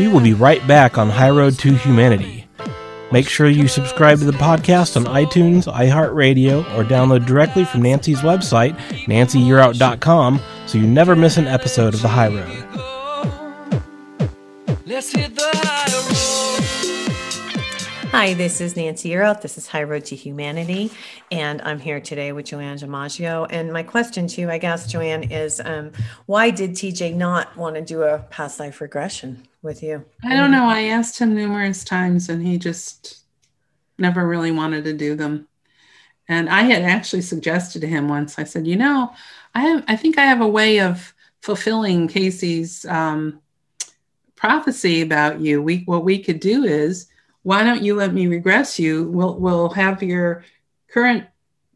[0.00, 2.46] We will be right back on High Road to Humanity.
[3.12, 8.20] Make sure you subscribe to the podcast on iTunes, iHeartRadio, or download directly from Nancy's
[8.20, 12.64] website, nancyyearout.com, so you never miss an episode of The High Road.
[18.12, 19.40] Hi, this is Nancy Yearout.
[19.40, 20.90] This is High Road to Humanity,
[21.30, 23.46] and I'm here today with Joanne DiMaggio.
[23.50, 25.92] And my question to you, I guess, Joanne, is um,
[26.26, 30.04] why did TJ not want to do a past life regression with you?
[30.24, 30.64] I don't know.
[30.64, 33.20] I asked him numerous times, and he just
[33.96, 35.46] never really wanted to do them.
[36.26, 38.40] And I had actually suggested to him once.
[38.40, 39.12] I said, "You know,
[39.54, 43.40] I have, I think I have a way of fulfilling Cayce's um,
[44.34, 45.62] prophecy about you.
[45.62, 47.06] We what we could do is."
[47.42, 49.04] Why don't you let me regress you?
[49.04, 50.44] We'll, we'll have your
[50.88, 51.26] current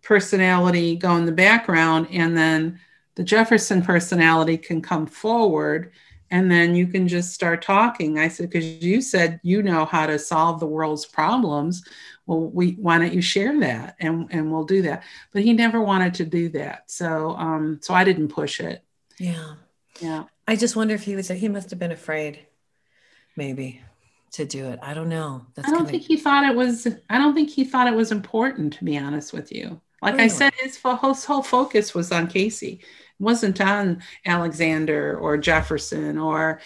[0.02, 2.80] personality go in the background and then
[3.14, 5.92] the Jefferson personality can come forward
[6.30, 8.18] and then you can just start talking.
[8.18, 11.84] I said, because you said you know how to solve the world's problems.
[12.26, 15.04] Well, we why don't you share that and, and we'll do that.
[15.32, 16.90] But he never wanted to do that.
[16.90, 18.82] So um so I didn't push it.
[19.18, 19.54] Yeah.
[20.00, 20.24] Yeah.
[20.46, 22.46] I just wonder if he was like, he must have been afraid,
[23.36, 23.80] maybe
[24.34, 24.78] to do it.
[24.82, 25.46] I don't know.
[25.54, 26.86] That's I don't think he thought it was.
[27.08, 28.74] I don't think he thought it was important.
[28.74, 30.24] To be honest with you, like really?
[30.24, 32.62] I said, his whole, his whole focus was on Cayce.
[32.62, 32.80] It
[33.18, 36.60] wasn't on Alexander or Jefferson or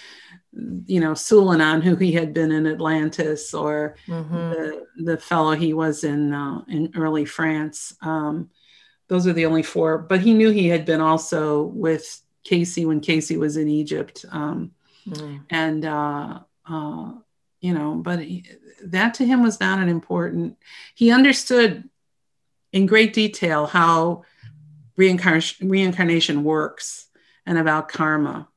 [0.87, 4.35] you know Sulanon, who he had been in Atlantis, or mm-hmm.
[4.35, 7.95] the the fellow he was in uh, in early France.
[8.03, 8.51] Um,
[9.09, 9.99] those are the only four.
[9.99, 14.73] But he knew he had been also with Cayce when Cayce was in Egypt, um,
[15.07, 15.41] mm.
[15.51, 17.13] and uh, uh,
[17.61, 18.45] you know, but he,
[18.85, 20.57] that to him was not an important.
[20.95, 21.89] He understood
[22.73, 24.23] in great detail how
[24.97, 27.07] reincarnation, reincarnation works
[27.47, 28.49] and about karma.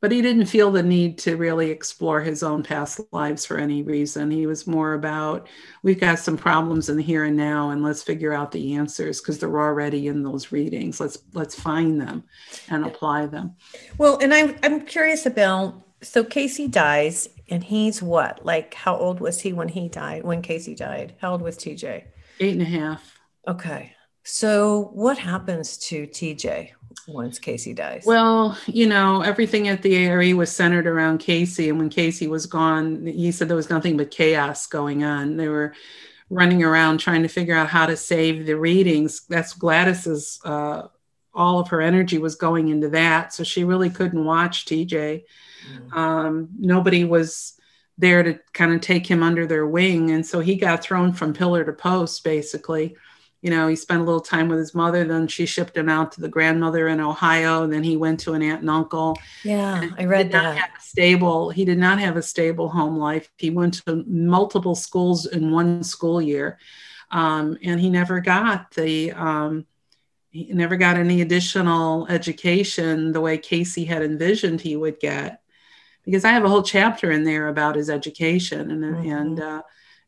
[0.00, 3.84] But he didn't feel the need to really explore his own past lives for any
[3.84, 4.32] reason.
[4.32, 5.48] He was more about
[5.84, 9.20] we've got some problems in the here and now, and let's figure out the answers
[9.20, 10.98] because they're already in those readings.
[10.98, 12.24] Let's let's find them
[12.68, 13.54] and apply them.
[13.96, 18.46] Well, and I'm I'm curious about so Cayce dies and he's what?
[18.46, 21.14] Like, how old was he when he died, when Cayce died?
[21.20, 22.02] How old was TJ?
[22.40, 23.20] Eight and a half.
[23.46, 23.92] Okay.
[24.24, 26.70] So, what happens to TJ
[27.06, 28.04] once Cayce dies?
[28.06, 31.58] Well, you know, everything at the ARE was centered around Cayce.
[31.58, 35.36] And when Cayce was gone, he said there was nothing but chaos going on.
[35.36, 35.74] They were
[36.30, 39.26] running around trying to figure out how to save the readings.
[39.28, 40.88] That's Gladys's, uh,
[41.34, 43.34] all of her energy was going into that.
[43.34, 45.24] So she really couldn't watch TJ.
[45.70, 45.96] Mm.
[45.96, 47.58] Um, nobody was
[47.98, 50.10] there to kind of take him under their wing.
[50.10, 52.96] And so he got thrown from pillar to post, basically.
[53.42, 56.12] You know, he spent a little time with his mother, then she shipped him out
[56.12, 57.64] to the grandmother in Ohio.
[57.64, 59.18] And then he went to an aunt and uncle.
[59.42, 60.80] Yeah, I read that.
[60.80, 63.28] stable, he did not have a stable home life.
[63.38, 66.58] He went to multiple schools in one school year.
[67.10, 69.66] Um, and he never got the um,
[70.30, 75.41] he never got any additional education the way Cayce had envisioned he would get
[76.04, 79.10] because I have a whole chapter in there about his education and mm-hmm.
[79.10, 79.62] and uh,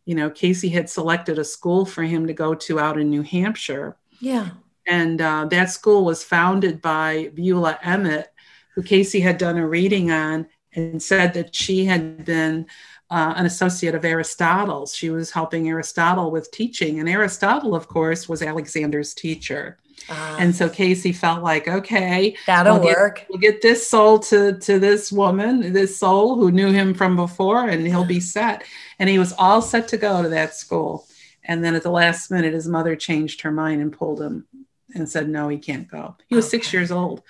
[0.05, 3.23] you know Cayce had selected a school for him to go to out in New
[3.23, 3.97] Hampshire.
[4.21, 4.51] Yeah,
[4.87, 8.33] and uh, that school was founded by Beulah Emmett,
[8.75, 12.67] who Cayce had done a reading on and said that she had been
[13.11, 14.95] uh, an associate of Aristotle's.
[14.95, 19.79] She was helping Aristotle with teaching, and Aristotle, of course, was Alexander's teacher.
[20.09, 23.19] Uh, and so Cayce felt like, okay, that'll we'll work.
[23.21, 27.17] Get, we'll get this soul to to this woman, this soul who knew him from
[27.17, 28.65] before, and he'll be set.
[28.99, 31.07] And he was all set to go to that school.
[31.45, 34.47] And then at the last minute, his mother changed her mind and pulled him
[34.95, 36.17] and said, no, he can't go.
[36.29, 36.59] He was okay.
[36.59, 37.23] six years old.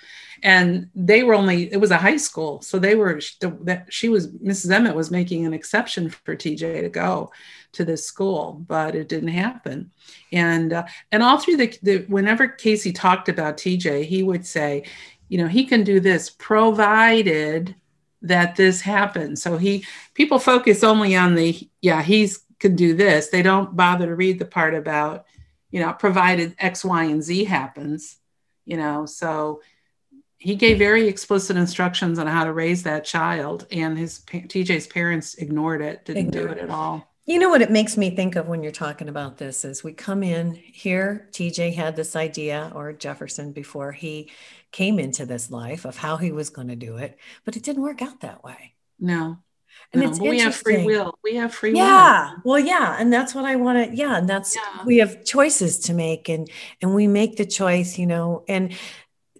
[0.43, 3.19] and they were only it was a high school so they were
[3.61, 7.31] that she was mrs emmett was making an exception for tj to go
[7.75, 9.91] to this school but it didn't happen.
[10.31, 14.83] And uh, and all through the, the whenever cayce talked about tj he would say
[15.29, 17.75] you know he can do this provided
[18.21, 19.43] that this happens.
[19.43, 23.27] So he people focus only on the yeah he's can do this.
[23.27, 25.25] They don't bother to read the part about
[25.71, 28.17] you know provided x y and z happens
[28.65, 29.05] you know?
[29.05, 29.61] So
[30.37, 35.35] he gave very explicit instructions on how to raise that child and his tj's parents
[35.35, 36.57] ignored it didn't ignored.
[36.57, 36.63] do it.
[36.63, 39.65] at all you know what it makes me think of when you're talking about this
[39.65, 44.29] is we come in here tj had this idea or jefferson before he
[44.71, 47.83] came into this life of how he was going to do it but it didn't
[47.83, 49.37] work out that way no
[49.91, 51.83] and no, it's we have free will we have free yeah.
[51.83, 54.83] will yeah well yeah and that's what i want to yeah and that's yeah.
[54.85, 56.49] we have choices to make and
[56.81, 58.73] and we make the choice you know and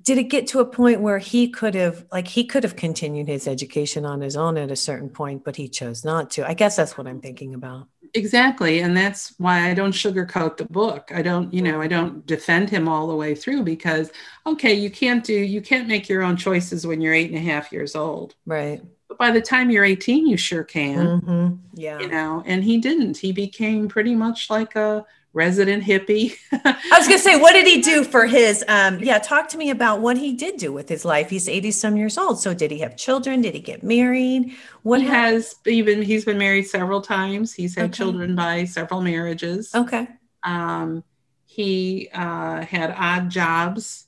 [0.06, 3.28] did it get to a point where he could have like he could have continued
[3.28, 6.48] his education on his own at a certain point but he chose not to?
[6.48, 7.88] I guess that's what i'm thinking about.
[8.14, 11.12] Exactly and that's why i don't sugarcoat the book.
[11.14, 14.12] I don't you know i don't defend him all the way through because
[14.46, 17.52] okay you can't do you can't make your own choices when you're eight and a
[17.52, 18.36] half years old.
[18.46, 18.82] Right.
[19.08, 21.22] But by the time you're 18 you sure can.
[21.22, 21.56] Mm-hmm.
[21.74, 22.00] yeah.
[22.00, 23.18] You know and he didn't.
[23.18, 25.04] He became pretty much like a
[25.36, 26.38] resident hippie.
[26.52, 28.64] I was going to say, what did he do for his?
[28.68, 31.30] Um, yeah, talk to me about what he did do with his life.
[31.30, 32.40] He's 80 some years old.
[32.40, 33.42] So did he have children?
[33.42, 34.56] Did he get married?
[34.82, 37.54] What he has even, he's been married several times.
[37.54, 37.94] He's had okay.
[37.94, 39.76] children by several marriages.
[39.76, 40.08] Okay.
[40.44, 41.04] Um,
[41.46, 44.06] he uh, had odd jobs.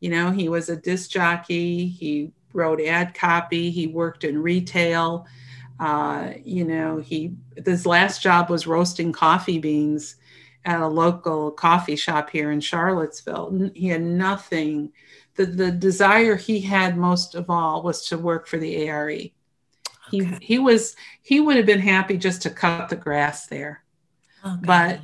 [0.00, 1.86] You know, he was a disc jockey.
[1.88, 3.70] He wrote ad copy.
[3.70, 5.26] He worked in retail.
[5.78, 7.32] Uh, you know, he,
[7.64, 10.16] his last job was roasting coffee beans
[10.64, 13.70] at a local coffee shop here in Charlottesville.
[13.74, 14.92] He had nothing.
[15.36, 19.10] The, the desire he had most of all was to work for the ARE.
[19.10, 19.30] Okay.
[20.10, 23.84] He, he was he would have been happy just to cut the grass there,
[24.44, 25.00] oh, but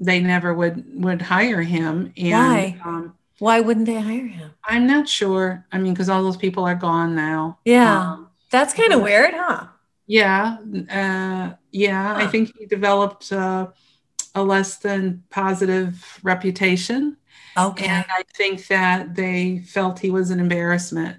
[0.00, 2.12] they never would would hire him.
[2.16, 2.80] And, Why?
[2.84, 4.52] Um, Why wouldn't they hire him?
[4.64, 5.66] I'm not sure.
[5.70, 7.58] I mean, because all those people are gone now.
[7.66, 9.66] Yeah, um, that's kind of weird, huh?
[10.06, 10.56] Yeah,
[10.90, 12.14] uh, yeah.
[12.14, 12.24] Huh.
[12.24, 13.30] I think he developed.
[13.30, 13.68] Uh,
[14.36, 17.16] a less than positive reputation.
[17.56, 17.86] Okay.
[17.86, 21.16] And I think that they felt he was an embarrassment.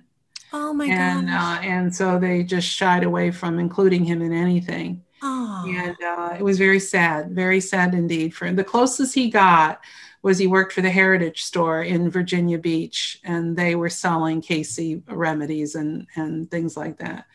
[0.54, 1.58] Oh my and, gosh.
[1.58, 5.04] Uh, and so they just shied away from including him in anything.
[5.22, 5.66] Oh.
[5.68, 8.56] And uh, it was very sad, very sad indeed for him.
[8.56, 9.82] The closest he got
[10.22, 14.80] was he worked for the Heritage Store in Virginia Beach, and they were selling Cayce
[15.08, 17.26] remedies and and things like that.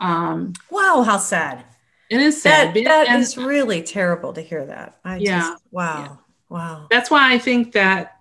[0.00, 1.64] Um, wow, how sad!
[2.10, 2.74] It is sad.
[2.74, 4.98] That, that and, is really terrible to hear that.
[5.04, 5.40] I yeah.
[5.40, 6.00] Just, wow.
[6.00, 6.16] Yeah.
[6.48, 6.86] Wow.
[6.90, 8.20] That's why I think that,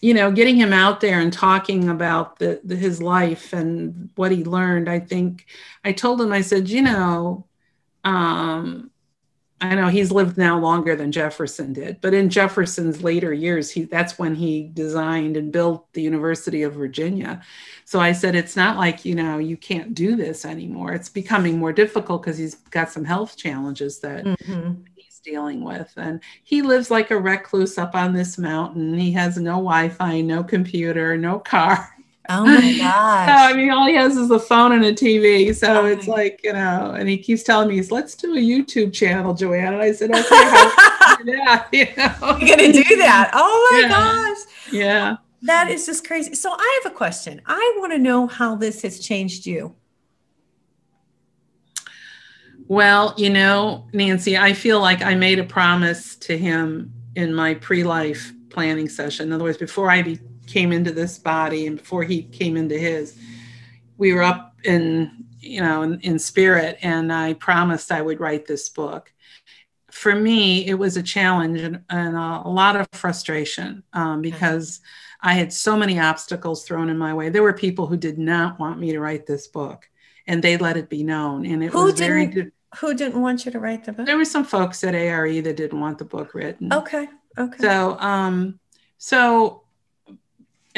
[0.00, 4.30] you know, getting him out there and talking about the, the his life and what
[4.30, 5.46] he learned, I think
[5.84, 7.46] I told him, I said, you know,
[8.04, 8.87] um,
[9.60, 13.84] I know he's lived now longer than Jefferson did, but in Jefferson's later years, he
[13.84, 17.42] that's when he designed and built the University of Virginia.
[17.84, 20.92] So I said, it's not like you know you can't do this anymore.
[20.92, 24.82] It's becoming more difficult because he's got some health challenges that mm-hmm.
[24.94, 28.96] he's dealing with, and he lives like a recluse up on this mountain.
[28.96, 31.97] He has no Wi-Fi, no computer, no car.
[32.28, 33.28] Oh my gosh.
[33.28, 35.54] so, I mean, all he has is a phone and a TV.
[35.54, 38.38] So oh it's like, you know, and he keeps telling me, he's, let's do a
[38.38, 39.74] YouTube channel, Joanne.
[39.74, 40.20] And I said, okay,
[41.24, 42.38] yeah, you know.
[42.38, 43.30] You're going to do that.
[43.32, 43.88] Oh my yeah.
[43.88, 44.38] gosh.
[44.72, 45.16] Yeah.
[45.42, 46.34] That is just crazy.
[46.34, 47.40] So I have a question.
[47.46, 49.74] I want to know how this has changed you.
[52.66, 57.54] Well, you know, Nancy, I feel like I made a promise to him in my
[57.54, 59.28] pre life planning session.
[59.28, 60.18] In other words, before I be,
[60.48, 63.16] came into this body and before he came into his
[63.98, 66.78] we were up in you know in, in, spirit.
[66.82, 69.12] And i promised i would write this book.
[69.90, 74.80] For me it was a challenge and, and a, a, lot of frustration um, because
[75.20, 77.28] i had so many obstacles thrown in my way.
[77.28, 79.88] There were people who did not want me to write this book
[80.26, 81.46] and they let it be known.
[81.46, 84.06] And it who was very di- who didn't want you to write the book?
[84.06, 86.72] There were some folks at ARE that didn't want the book written.
[86.72, 87.58] Okay okay.
[87.58, 88.58] So um
[88.98, 89.62] so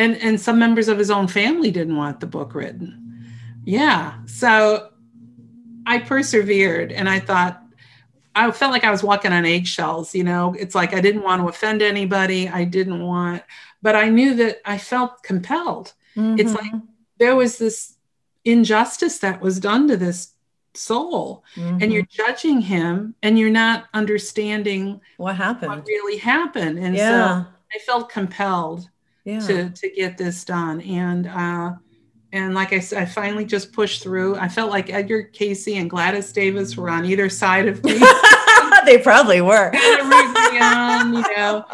[0.01, 2.97] and and some members of his own family didn't want the book written.
[3.65, 4.91] Yeah so
[5.87, 7.63] i persevered and i thought
[8.35, 10.55] i felt like i was walking on eggshells you know?
[10.59, 12.49] It's like i didn't want to offend anybody.
[12.49, 13.43] I didn't want
[13.83, 15.93] but i knew that i felt compelled.
[16.17, 16.41] Mm-hmm.
[16.41, 16.73] it's like
[17.19, 17.97] there was this
[18.45, 20.33] injustice that was done to this
[20.75, 21.79] soul mm-hmm.
[21.81, 25.71] and you're judging him and you're not understanding what happened.
[25.71, 26.79] what really happened.
[26.79, 27.45] And yeah.
[27.45, 28.89] so i felt compelled
[29.25, 29.41] Yeah.
[29.41, 30.81] to to get this done.
[30.83, 31.73] And uh,
[32.33, 34.37] and like I said, I finally just pushed through.
[34.37, 37.99] I felt like Edgar Cayce and Gladys Davis were on either side of me.
[38.87, 39.73] they probably were.
[40.63, 41.65] on, you know.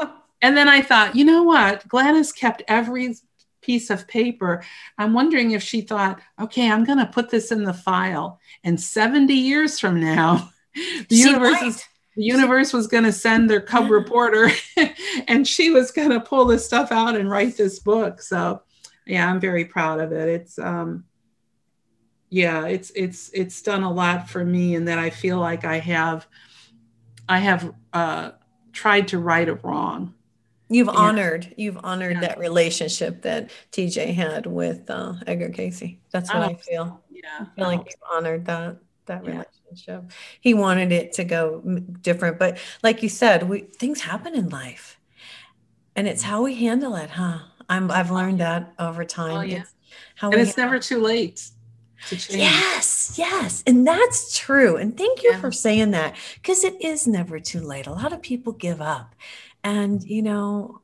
[0.43, 1.87] And then I thought, you know what?
[1.89, 3.15] Gladys kept every
[3.63, 4.63] piece of paper.
[4.97, 8.81] I'm wondering if she thought, okay, I'm going to put this in the file, and
[8.81, 11.67] 70 years from now, the She universe might.
[11.69, 11.85] is
[12.17, 14.49] the universe was going to send their cub reporter
[15.29, 18.63] and she was going to pull this stuff out and write this book so
[19.07, 21.05] yeah i'm very proud of it it's um
[22.31, 25.79] yeah it's it's it's done a lot for me and that i feel like i
[25.79, 26.27] have
[27.29, 28.31] i have uh
[28.73, 30.13] tried to right a wrong
[30.69, 30.95] You've Yeah.
[30.95, 32.21] honored, you've honored Yeah.
[32.23, 35.99] that relationship that TJ had with uh, Edgar Cayce.
[36.11, 37.05] That's what Oh, I feel.
[37.09, 38.77] yeah I feel like you've honored that
[39.07, 39.45] that Yeah.
[39.65, 40.11] relationship.
[40.41, 41.61] He wanted it to go
[42.01, 44.99] different, but like you said, we things happen in life,
[45.95, 46.27] and it's mm.
[46.27, 47.39] how we handle it, huh?
[47.69, 49.37] I'm I've oh, learned that over oh, time.
[49.37, 49.61] Oh, yeah.
[49.61, 49.75] It's
[50.17, 51.51] how and it's never too late
[52.09, 53.63] to change Yes, yes.
[53.67, 54.77] And that's true.
[54.77, 55.41] And thank you Yeah.
[55.41, 57.87] for saying that because it is never too late.
[57.87, 59.15] A lot of people give up.
[59.65, 60.83] And, you know,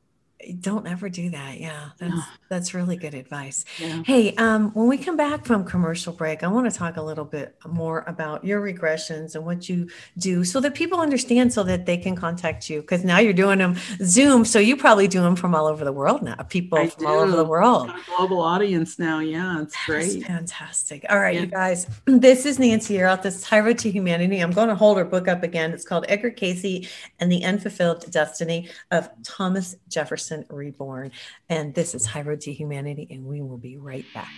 [0.59, 1.59] don't ever do that.
[1.59, 2.21] Yeah, that's No.
[2.49, 3.65] that's really good advice.
[3.79, 7.01] yeah Hey, um, when we come back from commercial break, I want to talk a
[7.01, 11.63] little bit more about your regressions and what you do so that people understand so
[11.63, 12.81] that they can contact you.
[12.81, 14.45] Because now you're doing them Zoom.
[14.45, 17.19] So you probably do them from all over the world now, people I from all
[17.19, 17.89] over the world.
[17.89, 21.05] a global audience now yeah it's That's great fantastic.
[21.09, 21.41] All right, Yeah.
[21.41, 21.87] you guys.
[22.23, 23.21] This is Nancy Yearout.
[23.21, 24.39] This Road to Humanity.
[24.39, 25.71] I'm going to hold her book up again.
[25.73, 26.87] It's called Edgar Cayce
[27.19, 31.11] and the Unfulfilled Destiny of Thomas Jefferson Reborn.
[31.49, 34.31] And this is High Road to Humanity, and we will be right back.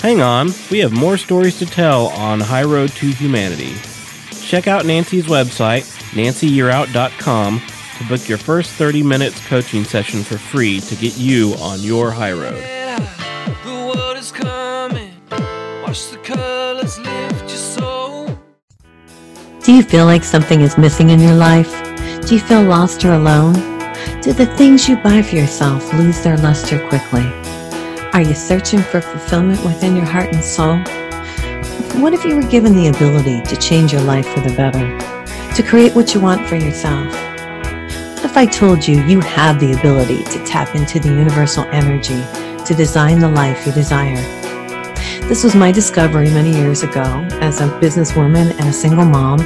[0.00, 3.74] Hang on, we have more stories to tell on High Road to Humanity.
[4.40, 5.82] Check out Nancy's website,
[6.12, 7.62] nancyyearout.com,
[7.98, 12.12] to book your first 30 minutes coaching session for free to get you on your
[12.12, 12.64] high road.
[16.10, 16.57] The
[19.68, 21.70] Do you feel like something is missing in your life?
[22.26, 23.52] Do you feel lost or alone?
[24.22, 27.26] Do the things you buy for yourself lose their luster quickly?
[28.14, 30.78] Are you searching for fulfillment within your heart and soul?
[32.00, 34.88] What if you were given the ability to change your life for the better?
[35.54, 37.12] To create what you want for yourself?
[37.12, 42.24] What if I told you you have the ability to tap into the universal energy
[42.64, 44.47] to design the life you desire?
[45.28, 47.02] This was my discovery many years ago.
[47.42, 49.40] As a businesswoman and a single mom,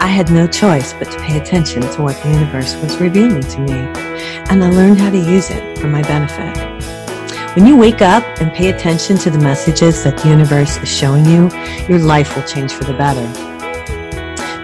[0.00, 3.60] I had no choice but to pay attention to what the universe was revealing to
[3.60, 3.72] me,
[4.50, 6.56] and I learned how to use it for my benefit.
[7.54, 11.24] When you wake up and pay attention to the messages that the universe is showing
[11.24, 11.48] you,
[11.88, 13.24] your life will change for the better.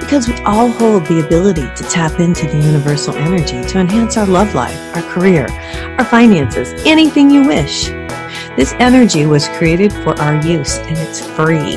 [0.01, 4.27] Because we all hold the ability to tap into the universal energy to enhance our
[4.27, 5.47] love life, our career,
[5.99, 7.93] our finances, anything you wish.
[8.57, 11.77] This energy was created for our use and it's free.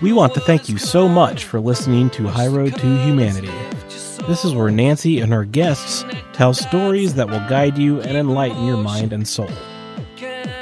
[0.00, 3.48] We want to thank you so much for listening to High Road to Humanity.
[3.48, 4.28] Lift your soul.
[4.28, 8.64] This is where Nancy and her guests tell stories that will guide you and enlighten
[8.64, 9.50] your mind and soul.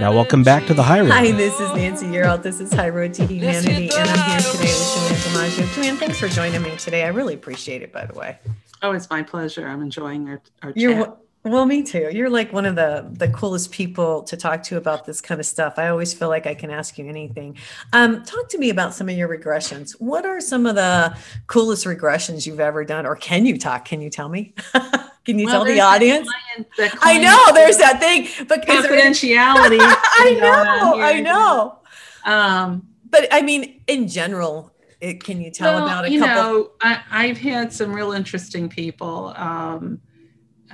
[0.01, 1.11] Now, welcome back to the High Road.
[1.11, 2.43] Hi, this is Nancy Yearout.
[2.43, 5.75] This is High Road to Humanity, and I'm here today with Joanne DiMaggio.
[5.75, 7.05] Joanne, thanks for joining me today.
[7.05, 8.39] I really appreciate it, by the way.
[8.81, 9.69] Oh, it's my pleasure.
[9.69, 11.19] I'm enjoying our, our You're chat.
[11.47, 12.11] Well, me too.
[12.13, 15.47] You're like one of the the coolest people to talk to about this kind of
[15.47, 15.75] stuff.
[15.79, 17.57] I always feel like I can ask you anything.
[17.93, 19.93] Um, talk to me about some of your regressions.
[20.01, 21.17] What are some of the
[21.47, 23.85] coolest regressions you've ever done, or can you talk?
[23.85, 24.55] Can you tell me?
[25.25, 26.29] can you Well, tell the audience?
[26.29, 29.79] client- that I know there's that thing but confidentiality.
[29.81, 31.79] I know, I know.
[32.25, 36.43] Um, But I mean, in general, it, can you tell well, about a you couple?
[36.53, 40.01] know, I, I've had some real interesting people, um,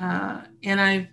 [0.00, 1.06] uh, and I've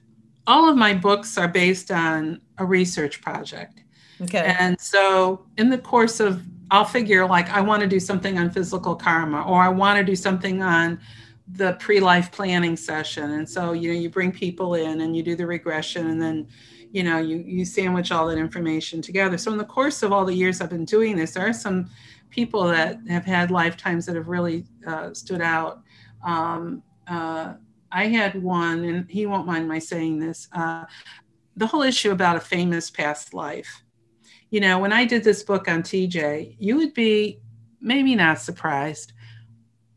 [0.49, 3.83] all of my books are based on a research project.
[4.19, 4.55] okay.
[4.59, 8.49] And so, in the course of, I'll figure like I want to do something on
[8.49, 10.99] physical karma, or I want to do something on
[11.47, 13.31] the pre-life planning session.
[13.31, 16.47] And so, you know, you bring people in and you do the regression, and then,
[16.91, 19.37] you know, you you sandwich all that information together.
[19.37, 21.91] So, in the course of all the years I've been doing this, there are some
[22.31, 25.81] people that have had lifetimes that have really uh, stood out.
[26.23, 27.53] Um, uh,
[27.91, 30.47] I had one, and he won't mind my saying this.
[30.51, 30.85] Uh,
[31.55, 33.83] the whole issue about a famous past life
[34.49, 37.39] you know, when I did this book on TJ, you would be
[37.81, 39.13] maybe not surprised,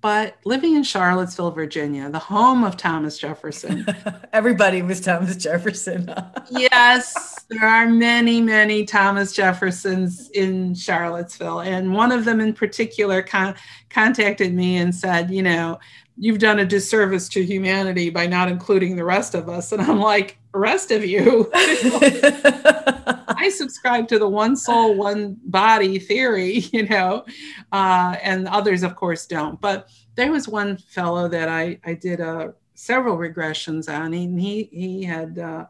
[0.00, 3.86] but living in Charlottesville, Virginia, the home of Thomas Jefferson.
[4.32, 6.12] Everybody was Thomas Jefferson.
[6.50, 11.60] yes, there are many, many Thomas Jeffersons in Charlottesville.
[11.60, 13.54] And one of them in particular con-
[13.88, 15.78] contacted me and said, you know,
[16.16, 19.72] you've done a disservice to humanity by not including the rest of us.
[19.72, 21.50] And I'm like, rest of you.
[21.54, 27.24] I subscribe to the one soul, one body theory, you know,
[27.72, 29.60] uh, and others, of course, don't.
[29.60, 34.68] But there was one fellow that I, I did uh, several regressions on, and he,
[34.72, 35.66] he had, uh,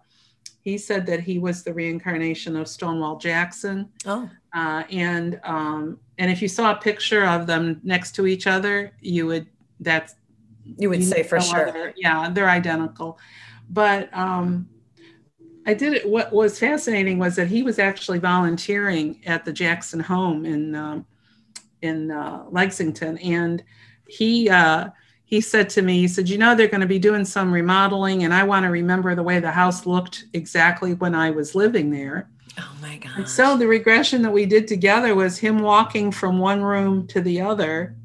[0.61, 3.89] he said that he was the reincarnation of Stonewall Jackson.
[4.07, 8.47] oh, Uh, and, um, and if you saw a picture of them next to each
[8.47, 9.47] other, you would,
[9.81, 10.15] that's,
[10.65, 11.69] you would you say for know sure.
[11.69, 13.19] other- yeah, they're identical.
[13.71, 14.69] But um,
[15.67, 16.09] I did it.
[16.09, 21.07] What was fascinating was that he was actually volunteering at the Jackson home in um,
[21.83, 23.63] in uh, Lexington, and
[24.09, 24.89] he uh,
[25.25, 28.25] he said to me, he said, "You know, they're going to be doing some remodeling,
[28.25, 31.91] and I want to remember the way the house looked exactly when I was living
[31.91, 33.29] there." Oh my God.
[33.29, 37.41] So the regression that we did together was him walking from one room to the
[37.41, 37.97] other.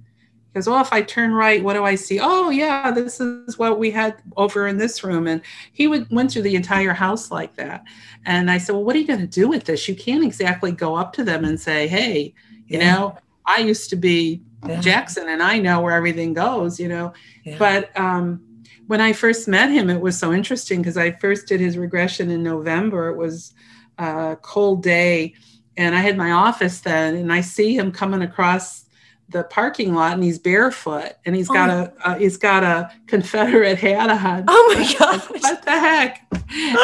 [0.57, 2.19] Because, oh, if I turn right, what do I see?
[2.19, 5.27] Oh, yeah, this is what we had over in this room.
[5.27, 5.39] And
[5.71, 7.83] he would went through the entire house like that.
[8.25, 9.87] And I said, well, what are you going to do with this?
[9.87, 12.33] You can't exactly go up to them and say, hey,
[12.65, 12.95] you Yeah.
[12.95, 14.79] know, I used to be Yeah.
[14.81, 17.13] Jackson and I know where everything goes, you know.
[17.43, 17.57] Yeah.
[17.59, 18.41] But um,
[18.87, 22.31] when I first met him, it was so interesting because I first did his regression
[22.31, 23.09] in November.
[23.09, 23.53] It was
[23.99, 25.35] a cold day,
[25.77, 28.86] and I had my office then, and I see him coming across
[29.29, 33.77] the parking lot, and he's barefoot, and he's got a uh, he's got a Confederate
[33.77, 34.45] hat on.
[34.47, 35.21] Oh my god!
[35.21, 36.25] What the heck?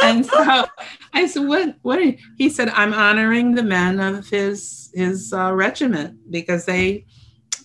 [0.04, 0.66] And so
[1.14, 1.76] I said, "What?
[1.84, 2.18] What?" Are you?
[2.38, 7.06] He said, "I'm honoring the men of his his uh, regiment because they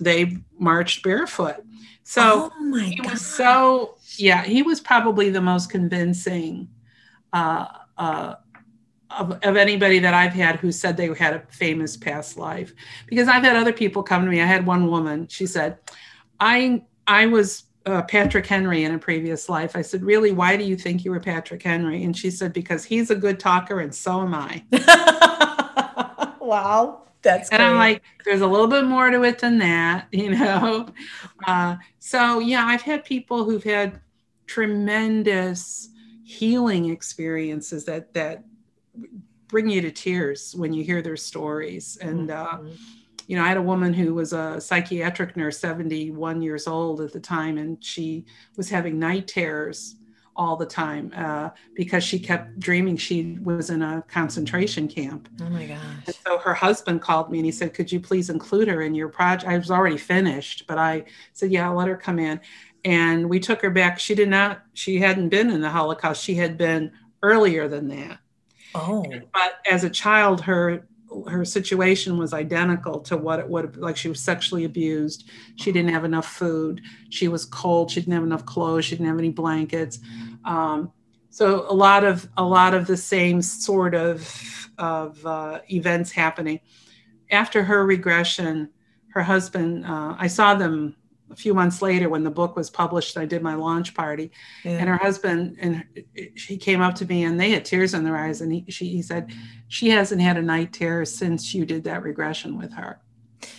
[0.01, 1.57] they marched barefoot."
[2.05, 3.13] So oh my he God.
[3.13, 6.69] was so yeah he was probably the most convincing
[7.33, 7.67] uh,
[7.99, 8.37] uh,
[9.11, 12.73] of, of anybody that i've had who said they had a famous past life.
[13.07, 14.41] Because i've had other people come to me.
[14.41, 15.29] I had one woman.
[15.29, 15.79] She said
[16.41, 19.75] i i was uh, patrick henry in a previous life.
[19.75, 20.33] I said really?
[20.33, 22.05] Why do you think you were patrick henry?
[22.05, 24.65] And she said because he's a good talker and so am i.
[26.49, 27.03] Wow.
[27.21, 30.89] That's and I'm like, there's a little bit more to it than that, you know.
[31.47, 34.01] Uh, so yeah, I've had people who've had
[34.47, 35.91] tremendous
[36.25, 38.45] healing experiences that that
[39.49, 41.97] bring you to tears when you hear their stories.
[42.01, 42.77] And uh, Mhm.
[43.27, 47.13] you know, I had a woman who was a psychiatric nurse, 71 years old at
[47.13, 48.25] the time, and she
[48.57, 49.97] was having night terrors
[50.37, 55.29] all the time uh, because she kept dreaming she was in a concentration camp.
[55.43, 55.79] oh my gosh.
[56.07, 58.95] And so her husband called me and he said, Could you please include her in
[58.95, 59.51] your project?
[59.51, 62.41] I was already finished, but I said, Yeah, I'll let her come in.
[62.85, 63.99] And we took her back.
[63.99, 66.23] She did not, she hadn't been in the Holocaust.
[66.23, 66.93] She had been
[67.23, 68.19] earlier than that.
[68.75, 69.05] Oh.
[69.33, 70.87] But as a child, her
[71.27, 75.29] her situation was identical to what it would have like she was sexually abused.
[75.57, 76.83] She didn't have enough food.
[77.09, 77.91] She was cold.
[77.91, 78.85] She didn't have enough clothes.
[78.85, 80.01] She didn't have any blankets.
[80.45, 80.93] Um,
[81.31, 86.61] so a lot of a lot of the same sort of of uh, events happening.
[87.31, 88.71] After her regression
[89.19, 90.95] her husband uh, i saw them
[91.31, 94.31] a few months later when the book was published i did my launch party.
[94.65, 94.79] Yeah.
[94.79, 95.85] and her husband and
[96.35, 98.41] she came up to me and they had tears in their eyes.
[98.41, 99.33] And he, she, he said
[99.69, 103.01] she hasn't had a night terror since you did that regression with her.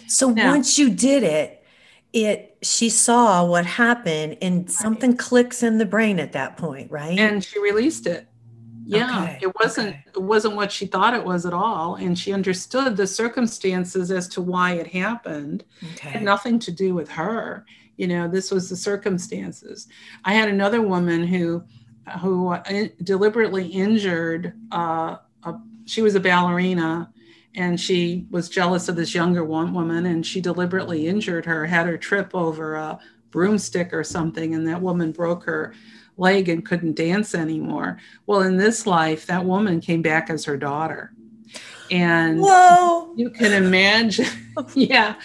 [0.07, 1.63] So Now- once you did it,
[2.11, 7.17] it she saw what happened and something clicks in the brain at that point, right?
[7.19, 8.27] and she released it
[8.89, 10.03] yeah Okay, it wasn't okay.
[10.15, 14.27] it wasn't what she thought it was at all and she understood the circumstances as
[14.29, 17.65] to why it happened It had nothing to do with her
[17.97, 19.87] you know this was the circumstances
[20.25, 21.63] i had another woman who
[22.21, 25.53] who uh, deliberately injured uh, a,
[25.85, 27.11] she was a ballerina
[27.55, 31.85] and she was jealous of this younger one woman and she deliberately injured her had
[31.85, 32.99] her trip over a
[33.31, 35.73] broomstick or something and that woman broke her
[36.19, 40.57] leg and couldn't dance anymore well in this life that woman came back as her
[40.57, 41.13] daughter
[41.91, 43.13] and Whoa.
[43.15, 44.27] you can imagine.
[44.75, 45.15] yeah.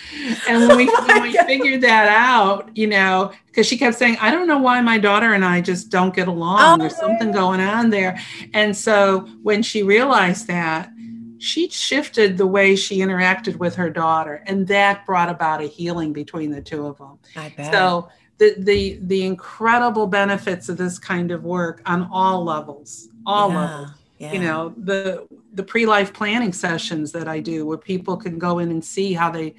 [0.48, 4.30] And when we, when we figured that out, you know, because she kept saying, I
[4.30, 6.58] don't know why my daughter and I just don't get along.
[6.60, 8.18] Oh, There's something going on there.
[8.52, 10.90] And so when she realized that,
[11.38, 14.42] she shifted the way she interacted with her daughter.
[14.46, 17.18] And that brought about a healing between the two of them.
[17.36, 17.72] I bet.
[17.72, 23.50] So the the the incredible benefits of this kind of work on all levels, all
[23.50, 23.60] yeah.
[23.60, 24.32] levels Yeah.
[24.32, 28.70] you know the the pre-life planning sessions that i do where people can go in
[28.70, 29.54] and see how they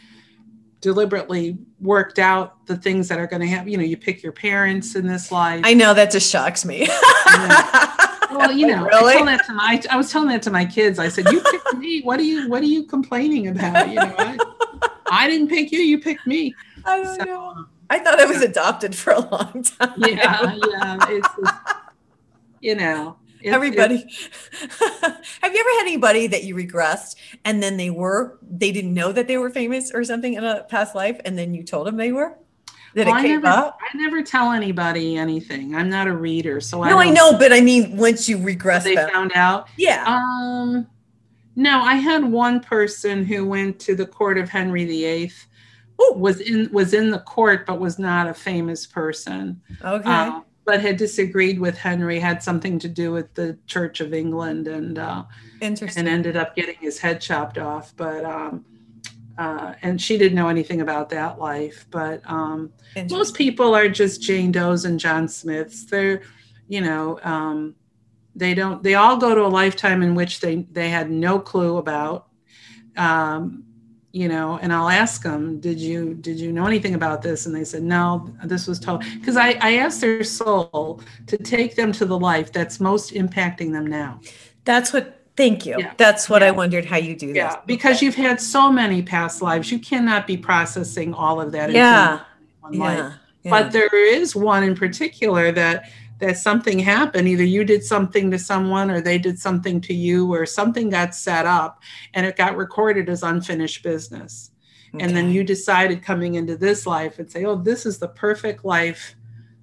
[0.82, 4.32] deliberately worked out the things that are going to happen you know you pick your
[4.32, 6.88] parents in this life I know that just shocks me.
[8.32, 9.15] well you know Really?
[9.15, 11.73] I, that to my, I was telling that to my kids i said you picked
[11.78, 14.38] me what are you what are you complaining about you know I,
[15.11, 16.53] I didn't pick you you picked me
[16.86, 17.45] I don't So, know.
[17.47, 19.94] Um, I thought I was adopted for a long time.
[19.98, 21.52] yeah yeah it's, it's
[22.62, 23.98] you know it's- Everybody.
[24.02, 29.12] Have you ever had anybody that you regressed and then they were, they didn't know
[29.12, 31.96] that they were famous or something in a past life and then you told them
[31.96, 32.36] they were?
[32.96, 33.78] That well, it I came never, up?
[33.94, 35.76] I never tell anybody anything.
[35.76, 38.96] I'm not a reader, so No, I know, but I mean, once you regress They
[38.96, 39.12] them.
[39.12, 39.68] found out.
[39.78, 40.04] Yeah.
[40.08, 40.88] Um,
[41.56, 45.32] no, I had one person who went to the court of Henry VIII.
[45.98, 49.62] Was in was in the court, but was not a famous person.
[49.84, 50.10] Okay.
[50.10, 52.20] uh, but had disagreed with Henry.
[52.20, 55.24] Had something to do with the Church of England, and uh,
[55.62, 56.02] Interesting.
[56.02, 57.93] and ended up getting his head chopped off.
[57.96, 58.66] But um,
[59.38, 61.86] uh, and she didn't know anything about that life.
[61.91, 62.72] But um,
[63.10, 65.86] most people are just Jane Doe's and John Smiths.
[65.86, 66.22] They're,
[66.68, 67.76] you know, um,
[68.36, 68.82] they don't.
[68.84, 72.28] They all go to a lifetime in which they they had no clue about.
[72.98, 73.64] Um,
[74.16, 77.53] you know, and I'll ask them, "Did you did you know anything about this?" And
[77.53, 81.91] they said, "No, this was told." Because I I asked their soul to take them
[81.91, 84.22] to the life that's most impacting them now.
[84.63, 85.76] That's what, thank you.
[85.78, 85.93] Yeah.
[85.97, 87.28] That's what I wondered how you do.
[87.28, 91.74] Yeah, because you've had so many past lives, you cannot be processing all of that.
[91.74, 92.13] Yeah.
[92.13, 92.22] In
[92.61, 92.97] one life.
[92.97, 93.11] Yeah.
[93.43, 93.51] yeah.
[93.51, 95.89] but there is one in particular that
[96.20, 100.32] that something happened either you did something to someone or they did something to you
[100.34, 101.82] or something got set up
[102.13, 104.51] and it got recorded as unfinished business
[105.01, 108.63] and then you decided coming into this life and say oh this is the perfect
[108.63, 109.16] life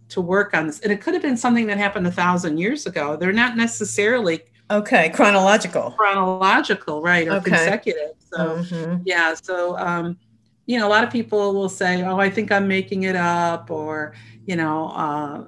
[0.08, 2.84] to work on this and it could have been something that happened a thousand years
[2.86, 4.40] ago they're not necessarily
[4.70, 5.10] Okay.
[5.10, 5.90] Chronological.
[5.92, 7.50] chronological right or Okay.
[7.50, 9.00] consecutive so Mhm.
[9.04, 10.18] yeah so um
[10.66, 13.70] you know a lot of people will say oh i think i'm making it up
[13.70, 14.14] or
[14.46, 15.44] you know uh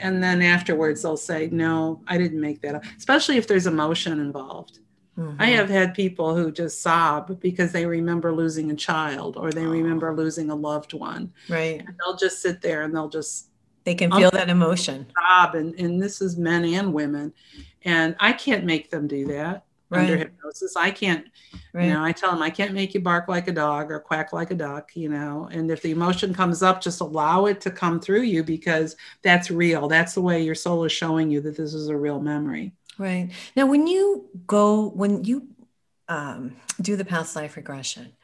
[0.00, 2.84] and then afterwards they'll say no i didn't make that up.
[2.96, 4.78] Especially if there's emotion involved.
[5.16, 5.20] I
[5.50, 5.54] Mhm.
[5.56, 10.14] have had people who just sob because they remember losing a child or they remember
[10.14, 11.32] losing a loved one.
[11.48, 11.80] Right.
[11.84, 13.48] and they'll just sit there and they'll just
[13.82, 15.06] They can feel that emotion.
[15.18, 15.54] sob.
[15.56, 17.32] And, and this is men and women.
[17.84, 21.26] And i can't make them do that under hypnosis i can't
[21.72, 21.86] Right.
[21.86, 24.32] you know, I tell them I can't make you bark like a dog or quack
[24.32, 25.48] like a duck, you know.
[25.52, 29.50] And if the emotion comes up, just allow it to come through you because that's
[29.50, 29.86] real.
[29.86, 32.72] That's the way your soul is showing you that this is a real memory.
[32.98, 33.30] Right.
[33.54, 35.48] Now, when you go, when you
[36.08, 38.14] um, do the past life regression,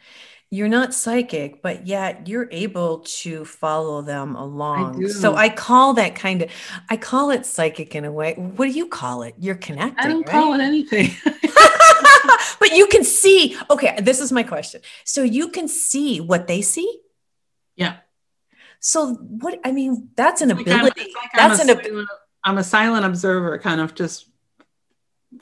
[0.50, 5.00] you're not psychic, but yet you're able to follow them along.
[5.00, 5.08] do.
[5.08, 6.50] So I call that kind of,
[6.88, 8.34] I call it psychic in a way.
[8.34, 9.34] What do you call it?
[9.38, 9.98] You're connecting.
[9.98, 10.30] I don't right?
[10.30, 11.10] call it anything.
[12.68, 13.56] but you can see.
[13.70, 14.80] Okay, this is my question.
[15.04, 17.00] So you can see what they see.
[17.76, 17.96] yeah.
[18.80, 19.60] So what?
[19.64, 21.12] I mean, that's an ability.
[21.14, 22.08] like I'm that's a an ab- silent-
[22.44, 24.28] I'm a silent observer, kind of just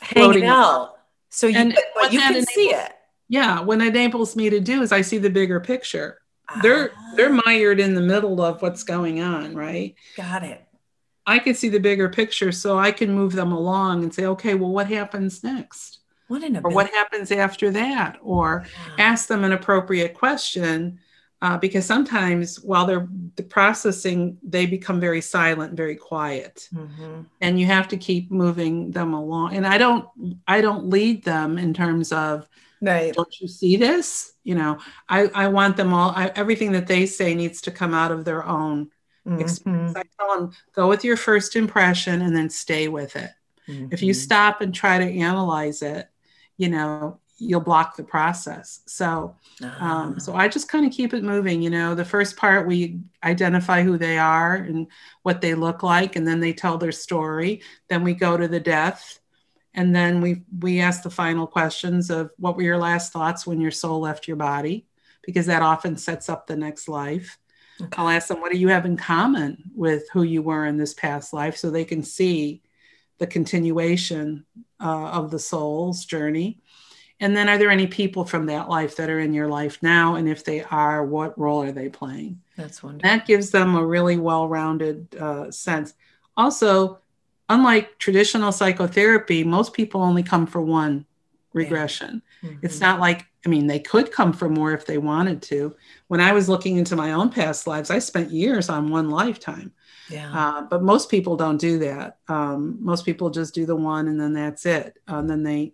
[0.00, 0.94] hanging out.
[1.30, 2.92] So you, And but you can see it.
[3.28, 3.60] yeah.
[3.60, 6.18] What enables me to do is I see the bigger picture.
[6.62, 9.94] They're Ah, they're mired in the middle of what's going on, right?
[10.16, 10.64] got it.
[11.26, 14.54] I can see the bigger picture, so I can move them along and say, okay,
[14.54, 15.98] well, what happens next?
[16.32, 18.18] What an Or what happens after that?
[18.22, 19.04] Or Yeah.
[19.04, 20.98] ask them an appropriate question
[21.42, 27.26] uh, because sometimes while they're the processing, they become very silent, very quiet, Mhm.
[27.40, 29.56] and you have to keep moving them along.
[29.56, 30.06] And I don't,
[30.46, 32.48] I don't lead them in terms of,
[32.80, 33.12] Right.
[33.12, 34.32] don't you see this?
[34.44, 34.78] You know,
[35.08, 36.12] I, I want them all.
[36.14, 38.90] I, everything that they say needs to come out of their own
[39.38, 39.92] experience.
[39.94, 39.98] Mhm.
[39.98, 43.30] I tell them go with your first impression and then stay with it.
[43.90, 44.16] If you Mhm.
[44.16, 46.08] stop and try to analyze it,
[46.56, 48.82] you know, you'll block the process.
[48.86, 49.34] So,
[49.80, 51.60] um, so I just kind of keep it moving.
[51.60, 54.86] You know, the first part we identify who they are and
[55.22, 57.62] what they look like, and then they tell their story.
[57.88, 59.18] Then we go to the death,
[59.74, 63.60] and then we we ask the final questions of what were your last thoughts when
[63.60, 64.86] your soul left your body,
[65.22, 67.38] because that often sets up the next life.
[67.96, 70.94] I'll ask them, what do you have in common with who you were in this
[70.94, 72.62] past life, so they can see
[73.22, 74.44] the continuation
[74.80, 76.58] uh, of the soul's journey.
[77.20, 80.16] And then, are there any people from that life that are in your life now?
[80.16, 82.42] And if they are, what role are they playing?
[82.56, 83.08] That's wonderful.
[83.08, 85.94] That gives them a really well rounded uh, sense.
[86.36, 86.98] Also,
[87.48, 91.06] unlike traditional psychotherapy, most people only come for one
[91.52, 92.22] regression.
[92.62, 92.80] It's Mhm.
[92.80, 95.76] not like, I mean, they could come for more if they wanted to.
[96.08, 99.72] When I was looking into my own past lives, I spent years on one lifetime.
[100.10, 100.32] Yeah.
[100.32, 102.18] Uh, but most people don't do that.
[102.28, 104.98] Um, most people just do the one and then that's it.
[105.08, 105.72] Uh, and then they,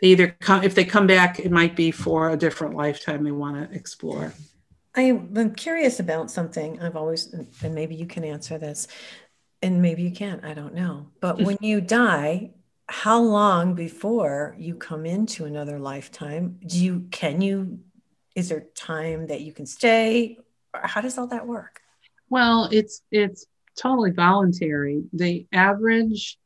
[0.00, 3.32] they either come, if they come back, it might be for a different lifetime they
[3.32, 4.32] want to explore.
[4.96, 6.80] I'm I'm curious about something.
[6.80, 8.88] I've always, and maybe you can answer this,
[9.60, 10.42] and maybe you can't.
[10.42, 11.08] I don't know.
[11.20, 12.52] But when you die,
[12.88, 16.58] how long before you come into another lifetime?
[16.66, 17.80] Do you can you?
[18.34, 20.38] Is there time that you can stay?
[20.74, 21.82] How does all that work?
[22.28, 23.46] Well, it's it's
[23.76, 25.02] totally voluntary.
[25.12, 26.38] The average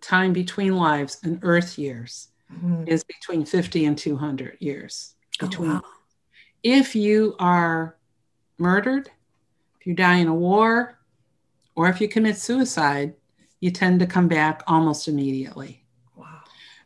[0.00, 2.88] time between lives in Earth years Mhm.
[2.88, 5.14] is between 50 and 200 years.
[5.42, 5.82] Oh, Between wow.
[6.62, 7.96] if you are
[8.58, 9.10] murdered,
[9.80, 10.98] if you die in a war,
[11.74, 13.14] or if you commit suicide,
[13.60, 15.84] you tend to come back almost immediately.
[16.16, 16.40] Wow.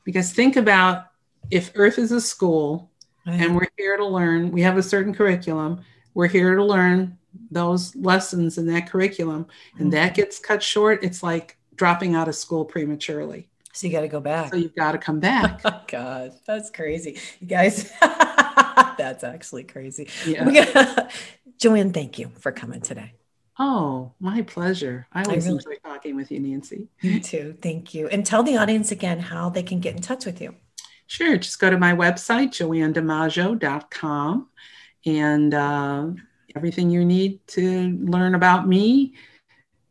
[0.05, 1.07] Because think about
[1.51, 2.91] if Earth is a school
[3.27, 5.81] and we're here to learn, we have a certain curriculum,
[6.15, 7.19] we're here to learn
[7.51, 9.47] those lessons in that curriculum,
[9.79, 13.49] and that gets cut short, it's like dropping out of school prematurely.
[13.73, 14.51] So you got to go back.
[14.51, 15.61] So you've got to come back.
[15.65, 17.91] Oh God, that's crazy, you guys.
[18.01, 20.09] that's actually crazy.
[20.27, 21.09] Yeah.
[21.59, 23.13] Joanne, thank you for coming today.
[23.59, 25.07] Oh, my pleasure.
[25.13, 26.89] I always really- enjoy talking with you, Nancy.
[27.01, 27.57] You too.
[27.61, 28.09] Thank you.
[28.09, 30.55] And tell the audience again how they can get in touch with you.
[31.07, 31.37] Sure.
[31.37, 34.49] Just go to my website, joannedimaggio.com,
[35.05, 36.07] and uh,
[36.57, 39.15] everything you need to learn about me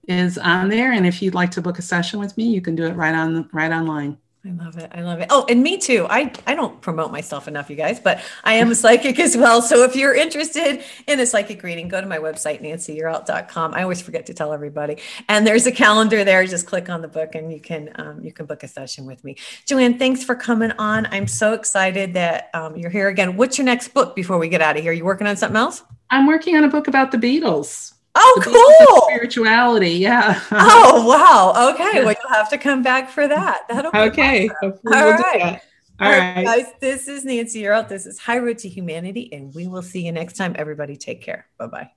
[0.08, 0.92] is on there.
[0.92, 3.14] And if you'd like to book a session with me, you can do it right
[3.14, 4.18] on right online.
[4.44, 4.90] I love it.
[4.92, 5.28] I love it.
[5.30, 6.08] Oh, and me too.
[6.10, 9.62] I, I don't promote myself enough, you guys, but I am a psychic as well.
[9.62, 13.76] So if you're interested in a psychic reading, go to my website, nancyyearout.com.
[13.76, 14.98] I always forget to tell everybody.
[15.30, 16.44] And there's a calendar there.
[16.48, 19.24] Just click on the book and you can um, you can book a session with
[19.24, 19.36] me.
[19.68, 21.06] Joanne, thanks for coming on.
[21.12, 23.38] I'm so excited that um, you're here again.
[23.38, 24.92] What's your next book before we get out of here?
[24.92, 25.84] You working on something else?
[26.12, 27.94] I'm working on a book about the Beatles.
[28.14, 29.02] Oh, The Beatles cool.
[29.10, 29.92] spirituality.
[29.92, 30.40] Yeah.
[30.52, 31.72] Oh, wow.
[31.74, 32.04] Okay.
[32.04, 33.62] Well, you'll have to come back for that.
[33.70, 34.50] That'll be okay.
[34.50, 34.72] Awesome.
[34.74, 35.18] All, we'll right.
[35.18, 35.64] That.
[36.02, 36.28] All, All right.
[36.28, 36.46] All right.
[36.46, 37.88] guys, this is Nancy Yearout.
[37.88, 40.54] This is High Road to Humanity, and we will see you next time.
[40.58, 41.48] Everybody, take care.
[41.58, 41.90] Bye bye.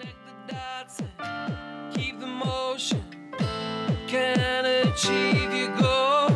[0.00, 0.16] Connect
[0.48, 1.00] the dots
[1.94, 3.02] keep the motion.
[4.06, 6.30] Can achieve your goal.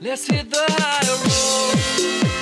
[0.00, 2.41] Let's hit the high road.